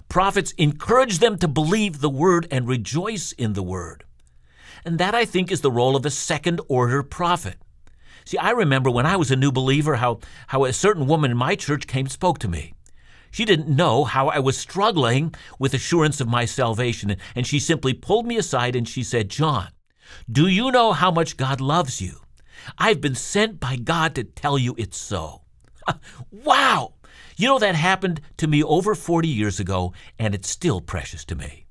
Prophets 0.10 0.54
encouraged 0.54 1.20
them 1.20 1.38
to 1.38 1.48
believe 1.48 2.00
the 2.00 2.10
word 2.10 2.48
and 2.50 2.68
rejoice 2.68 3.34
in 3.34 3.54
the 3.54 3.64
word. 3.64 4.04
And 4.86 5.00
that, 5.00 5.14
I 5.14 5.26
think, 5.26 5.52
is 5.52 5.62
the 5.62 5.72
role 5.72 5.96
of 5.96 6.06
a 6.06 6.10
second 6.10 6.62
order 6.70 7.04
prophet. 7.04 7.58
See, 8.26 8.38
I 8.38 8.52
remember 8.52 8.90
when 8.90 9.06
I 9.06 9.16
was 9.18 9.32
a 9.32 9.36
new 9.36 9.52
believer 9.52 9.96
how, 9.96 10.20
how 10.48 10.66
a 10.66 10.74
certain 10.74 11.08
woman 11.08 11.32
in 11.32 11.38
my 11.38 11.56
church 11.56 11.88
came 11.88 12.06
and 12.06 12.12
spoke 12.12 12.40
to 12.40 12.48
me. 12.48 12.74
She 13.32 13.46
didn't 13.46 13.68
know 13.68 14.06
how 14.06 14.30
I 14.30 14.40
was 14.40 14.58
struggling 14.58 15.36
with 15.60 15.74
assurance 15.74 16.22
of 16.22 16.28
my 16.28 16.46
salvation, 16.46 17.18
and 17.36 17.46
she 17.46 17.60
simply 17.60 17.94
pulled 17.94 18.26
me 18.26 18.38
aside 18.38 18.76
and 18.76 18.88
she 18.88 19.04
said, 19.04 19.30
John, 19.30 19.70
do 20.32 20.48
you 20.48 20.72
know 20.72 20.94
how 20.94 21.12
much 21.12 21.38
God 21.38 21.60
loves 21.60 22.02
you? 22.02 22.22
I've 22.78 23.02
been 23.02 23.16
sent 23.16 23.60
by 23.60 23.76
God 23.76 24.16
to 24.16 24.24
tell 24.24 24.58
you 24.58 24.76
it's 24.78 24.98
so. 24.98 25.44
Wow! 26.32 26.94
You 27.36 27.48
know, 27.48 27.60
that 27.60 27.76
happened 27.76 28.22
to 28.38 28.48
me 28.48 28.64
over 28.64 28.96
40 28.96 29.28
years 29.28 29.60
ago, 29.60 29.94
and 30.18 30.34
it's 30.34 30.50
still 30.50 30.82
precious 30.82 31.24
to 31.26 31.36
me. 31.36 31.68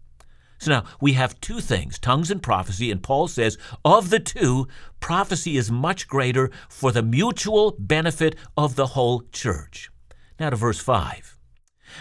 So 0.58 0.70
now 0.70 0.84
we 1.00 1.12
have 1.14 1.40
two 1.40 1.60
things, 1.60 1.98
tongues 1.98 2.30
and 2.30 2.42
prophecy, 2.42 2.90
and 2.90 3.02
Paul 3.02 3.28
says 3.28 3.58
of 3.84 4.10
the 4.10 4.20
two, 4.20 4.68
prophecy 5.00 5.56
is 5.56 5.70
much 5.70 6.08
greater 6.08 6.50
for 6.68 6.92
the 6.92 7.02
mutual 7.02 7.76
benefit 7.78 8.36
of 8.56 8.76
the 8.76 8.88
whole 8.88 9.22
church. 9.32 9.90
Now 10.38 10.50
to 10.50 10.56
verse 10.56 10.80
5. 10.80 11.36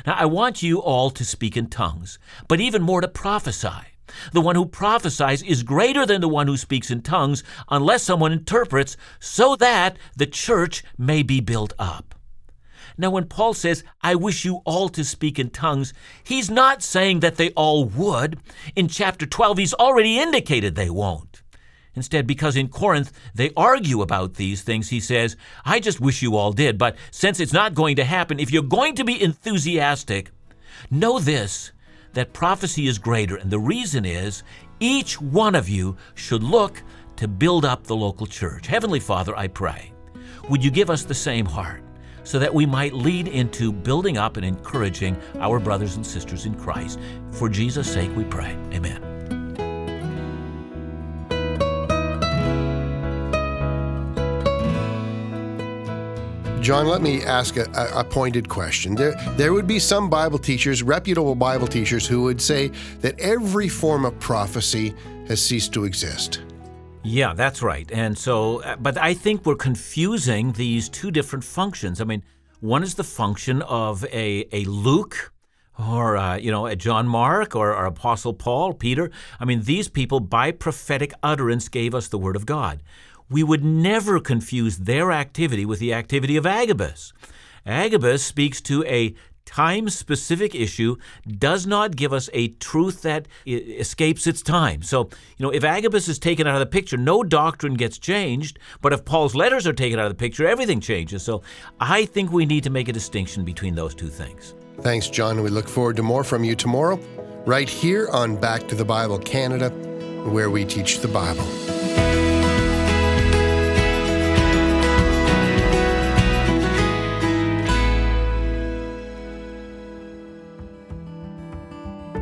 Now 0.05 0.13
I 0.13 0.25
want 0.25 0.63
you 0.63 0.79
all 0.79 1.09
to 1.09 1.25
speak 1.25 1.57
in 1.57 1.67
tongues, 1.67 2.17
but 2.47 2.61
even 2.61 2.81
more 2.81 3.01
to 3.01 3.07
prophesy. 3.07 3.94
The 4.31 4.41
one 4.41 4.55
who 4.55 4.65
prophesies 4.65 5.41
is 5.43 5.63
greater 5.63 6.05
than 6.05 6.21
the 6.21 6.27
one 6.27 6.47
who 6.47 6.57
speaks 6.57 6.91
in 6.91 7.01
tongues, 7.01 7.43
unless 7.69 8.03
someone 8.03 8.31
interprets, 8.31 8.97
so 9.19 9.55
that 9.57 9.97
the 10.15 10.27
church 10.27 10.83
may 10.97 11.23
be 11.23 11.39
built 11.39 11.73
up. 11.79 12.15
Now, 12.97 13.09
when 13.09 13.25
Paul 13.25 13.53
says, 13.53 13.83
I 14.01 14.15
wish 14.15 14.45
you 14.45 14.61
all 14.63 14.87
to 14.89 15.03
speak 15.03 15.37
in 15.37 15.49
tongues, 15.49 15.93
he's 16.23 16.49
not 16.49 16.81
saying 16.81 17.19
that 17.19 17.35
they 17.35 17.49
all 17.51 17.85
would. 17.85 18.39
In 18.75 18.87
chapter 18.87 19.25
12, 19.25 19.57
he's 19.57 19.73
already 19.73 20.17
indicated 20.17 20.75
they 20.75 20.89
won't. 20.89 21.41
Instead, 21.95 22.27
because 22.27 22.55
in 22.55 22.67
Corinth 22.67 23.11
they 23.33 23.51
argue 23.55 24.01
about 24.01 24.35
these 24.35 24.61
things, 24.61 24.89
he 24.89 24.99
says, 24.99 25.35
I 25.63 25.79
just 25.79 26.01
wish 26.01 26.21
you 26.21 26.35
all 26.35 26.51
did, 26.51 26.77
but 26.77 26.95
since 27.11 27.39
it's 27.39 27.53
not 27.53 27.73
going 27.73 27.95
to 27.97 28.03
happen, 28.03 28.39
if 28.39 28.51
you're 28.51 28.63
going 28.63 28.95
to 28.95 29.05
be 29.05 29.21
enthusiastic, 29.21 30.31
know 30.91 31.19
this 31.19 31.71
that 32.15 32.33
prophecy 32.33 32.87
is 32.87 32.97
greater. 32.97 33.35
And 33.35 33.51
the 33.51 33.59
reason 33.59 34.03
is 34.03 34.43
each 34.79 35.21
one 35.21 35.55
of 35.55 35.69
you 35.69 35.95
should 36.15 36.43
look 36.43 36.81
to 37.17 37.27
build 37.27 37.63
up 37.63 37.83
the 37.83 37.95
local 37.95 38.25
church. 38.25 38.67
Heavenly 38.67 38.99
Father, 38.99 39.37
I 39.37 39.47
pray, 39.47 39.93
would 40.49 40.63
you 40.63 40.71
give 40.71 40.89
us 40.89 41.03
the 41.03 41.13
same 41.13 41.45
heart? 41.45 41.81
so 42.23 42.39
that 42.39 42.51
we 42.51 42.65
might 42.65 42.91
lead 42.91 43.27
into 43.27 43.71
building 43.71 44.17
up 44.17 44.35
and 44.35 44.43
encouraging 44.43 45.15
our 45.39 45.59
brothers 45.59 45.95
and 45.95 46.03
sisters 46.03 46.47
in 46.47 46.55
Christ. 46.55 46.99
For 47.29 47.47
Jesus' 47.47 47.93
sake, 47.93 48.09
we 48.15 48.23
pray. 48.23 48.57
Amen. 48.73 49.14
John, 56.65 56.87
let 56.87 57.03
me 57.03 57.21
ask 57.21 57.57
a, 57.57 57.67
a, 57.93 58.03
pointed 58.03 58.49
question. 58.49 58.95
There, 58.95 59.11
there 59.37 59.53
would 59.53 59.67
be 59.67 59.77
some 59.77 60.09
Bible 60.09 60.39
teachers, 60.39 60.81
reputable 60.81 61.35
Bible 61.35 61.67
teachers, 61.67 62.07
who 62.07 62.23
would 62.23 62.41
say 62.41 62.71
that 63.01 63.19
every 63.19 63.69
form 63.69 64.03
of 64.03 64.19
prophecy 64.19 64.95
has 65.27 65.39
ceased 65.39 65.73
to 65.73 65.83
exist. 65.83 66.41
Yeah, 67.03 67.35
that's 67.35 67.61
right. 67.61 67.87
And 67.91 68.17
so, 68.17 68.63
uh, 68.63 68.77
but 68.77 68.97
I 68.97 69.13
think 69.13 69.45
we're 69.45 69.53
confusing 69.53 70.53
these 70.53 70.89
two 70.89 71.11
different 71.11 71.43
functions. 71.43 72.01
I 72.01 72.03
mean, 72.03 72.23
one 72.61 72.81
is 72.81 72.95
the 72.95 73.03
function 73.03 73.61
of 73.61 74.03
a, 74.05 74.47
a 74.51 74.65
Luke 74.65 75.33
or, 75.77 76.17
uh, 76.17 76.37
you 76.37 76.49
know, 76.49 76.65
a 76.65 76.75
John 76.75 77.07
Mark 77.07 77.55
or, 77.55 77.75
or 77.75 77.85
Apostle 77.85 78.33
Paul, 78.33 78.73
Peter. 78.73 79.11
I 79.39 79.45
mean, 79.45 79.61
these 79.65 79.87
people, 79.87 80.19
by 80.19 80.49
prophetic 80.49 81.13
utterance, 81.21 81.69
gave 81.69 81.93
us 81.93 82.07
the 82.07 82.17
Word 82.17 82.35
of 82.35 82.47
God. 82.47 82.81
We 83.29 83.43
would 83.43 83.63
never 83.63 84.19
confuse 84.19 84.77
their 84.77 85.11
activity 85.11 85.65
with 85.65 85.79
the 85.79 85.93
activity 85.93 86.37
of 86.37 86.45
Agabus. 86.45 87.13
Agabus 87.65 88.23
speaks 88.23 88.61
to 88.61 88.83
a 88.85 89.15
time 89.45 89.89
specific 89.89 90.53
issue 90.55 90.95
does 91.37 91.65
not 91.65 91.95
give 91.95 92.11
us 92.11 92.29
a 92.33 92.49
truth 92.49 93.03
that 93.03 93.27
escapes 93.45 94.27
its 94.27 94.41
time. 94.41 94.81
So, 94.81 95.09
you 95.37 95.45
know, 95.45 95.51
if 95.51 95.63
Agabus 95.63 96.07
is 96.07 96.19
taken 96.19 96.47
out 96.47 96.55
of 96.55 96.59
the 96.59 96.65
picture, 96.65 96.97
no 96.97 97.23
doctrine 97.23 97.75
gets 97.75 97.97
changed, 97.97 98.59
but 98.81 98.91
if 98.91 99.05
Paul's 99.05 99.35
letters 99.35 99.65
are 99.67 99.73
taken 99.73 99.99
out 99.99 100.05
of 100.05 100.11
the 100.11 100.15
picture, 100.15 100.47
everything 100.47 100.79
changes. 100.79 101.23
So, 101.23 101.43
I 101.79 102.05
think 102.05 102.31
we 102.31 102.45
need 102.45 102.63
to 102.63 102.69
make 102.69 102.89
a 102.89 102.93
distinction 102.93 103.45
between 103.45 103.75
those 103.75 103.95
two 103.95 104.09
things. 104.09 104.55
Thanks, 104.81 105.07
John. 105.09 105.41
We 105.41 105.49
look 105.49 105.67
forward 105.67 105.95
to 105.97 106.03
more 106.03 106.23
from 106.23 106.43
you 106.43 106.55
tomorrow, 106.55 106.99
right 107.45 107.69
here 107.69 108.09
on 108.09 108.35
Back 108.35 108.67
to 108.67 108.75
the 108.75 108.85
Bible 108.85 109.19
Canada, 109.19 109.69
where 110.29 110.49
we 110.49 110.65
teach 110.65 110.99
the 110.99 111.07
Bible. 111.07 111.45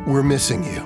We're 0.05 0.23
missing 0.23 0.63
you. 0.63 0.81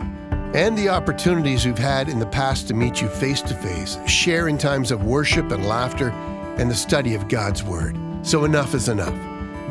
And 0.53 0.77
the 0.77 0.89
opportunities 0.89 1.65
we've 1.65 1.77
had 1.77 2.09
in 2.09 2.19
the 2.19 2.25
past 2.25 2.67
to 2.67 2.73
meet 2.73 3.01
you 3.01 3.09
face 3.09 3.41
to 3.43 3.53
face, 3.53 3.97
share 4.07 4.47
in 4.47 4.57
times 4.57 4.91
of 4.91 5.03
worship 5.03 5.51
and 5.51 5.67
laughter, 5.67 6.09
and 6.57 6.69
the 6.69 6.75
study 6.75 7.13
of 7.15 7.27
God's 7.27 7.63
Word. 7.63 7.97
So 8.23 8.45
enough 8.45 8.73
is 8.73 8.89
enough. 8.89 9.15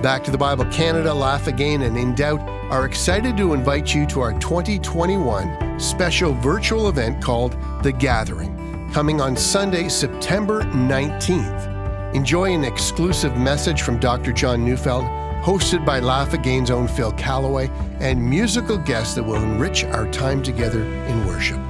Back 0.02 0.22
to 0.24 0.30
the 0.30 0.38
Bible 0.38 0.66
Canada, 0.66 1.12
Laugh 1.12 1.46
Again, 1.46 1.82
and 1.82 1.96
In 1.96 2.14
Doubt 2.14 2.40
are 2.70 2.84
excited 2.84 3.36
to 3.36 3.54
invite 3.54 3.94
you 3.94 4.06
to 4.06 4.20
our 4.20 4.38
2021 4.38 5.80
special 5.80 6.34
virtual 6.34 6.88
event 6.88 7.22
called 7.22 7.56
The 7.82 7.92
Gathering, 7.92 8.90
coming 8.92 9.20
on 9.20 9.36
Sunday, 9.36 9.88
September 9.88 10.62
19th. 10.62 12.14
Enjoy 12.14 12.52
an 12.52 12.64
exclusive 12.64 13.36
message 13.36 13.82
from 13.82 13.98
Dr. 13.98 14.32
John 14.32 14.64
Neufeld 14.64 15.04
hosted 15.46 15.86
by 15.86 16.00
Laugh 16.00 16.32
Again's 16.32 16.72
own 16.72 16.88
Phil 16.88 17.12
Callaway, 17.12 17.70
and 18.00 18.20
musical 18.20 18.76
guests 18.76 19.14
that 19.14 19.22
will 19.22 19.40
enrich 19.40 19.84
our 19.84 20.10
time 20.10 20.42
together 20.42 20.82
in 20.82 21.24
worship. 21.24 21.60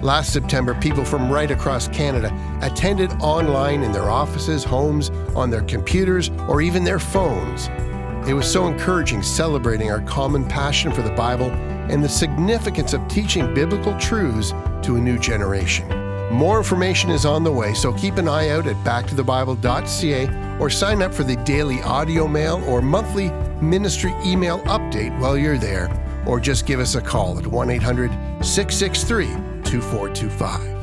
Last 0.00 0.32
September, 0.32 0.74
people 0.76 1.04
from 1.04 1.28
right 1.28 1.50
across 1.50 1.88
Canada 1.88 2.30
attended 2.62 3.10
online 3.14 3.82
in 3.82 3.90
their 3.90 4.08
offices, 4.08 4.62
homes, 4.62 5.10
on 5.34 5.50
their 5.50 5.62
computers, 5.62 6.30
or 6.46 6.60
even 6.60 6.84
their 6.84 7.00
phones. 7.00 7.66
It 8.28 8.32
was 8.32 8.48
so 8.48 8.68
encouraging 8.68 9.24
celebrating 9.24 9.90
our 9.90 10.02
common 10.02 10.46
passion 10.46 10.92
for 10.92 11.02
the 11.02 11.10
Bible 11.10 11.50
and 11.90 12.04
the 12.04 12.08
significance 12.08 12.92
of 12.92 13.08
teaching 13.08 13.52
biblical 13.52 13.98
truths 13.98 14.52
to 14.82 14.94
a 14.94 15.00
new 15.00 15.18
generation. 15.18 15.95
More 16.30 16.58
information 16.58 17.10
is 17.10 17.24
on 17.24 17.44
the 17.44 17.52
way, 17.52 17.72
so 17.72 17.92
keep 17.92 18.16
an 18.16 18.28
eye 18.28 18.48
out 18.48 18.66
at 18.66 18.76
backtothebible.ca 18.84 20.58
or 20.58 20.70
sign 20.70 21.02
up 21.02 21.14
for 21.14 21.22
the 21.22 21.36
daily 21.36 21.80
audio 21.82 22.26
mail 22.26 22.62
or 22.66 22.82
monthly 22.82 23.30
ministry 23.60 24.14
email 24.24 24.58
update 24.62 25.16
while 25.20 25.38
you're 25.38 25.58
there, 25.58 25.88
or 26.26 26.40
just 26.40 26.66
give 26.66 26.80
us 26.80 26.94
a 26.94 27.00
call 27.00 27.38
at 27.38 27.46
1 27.46 27.70
800 27.70 28.10
663 28.44 29.26
2425. 29.62 30.75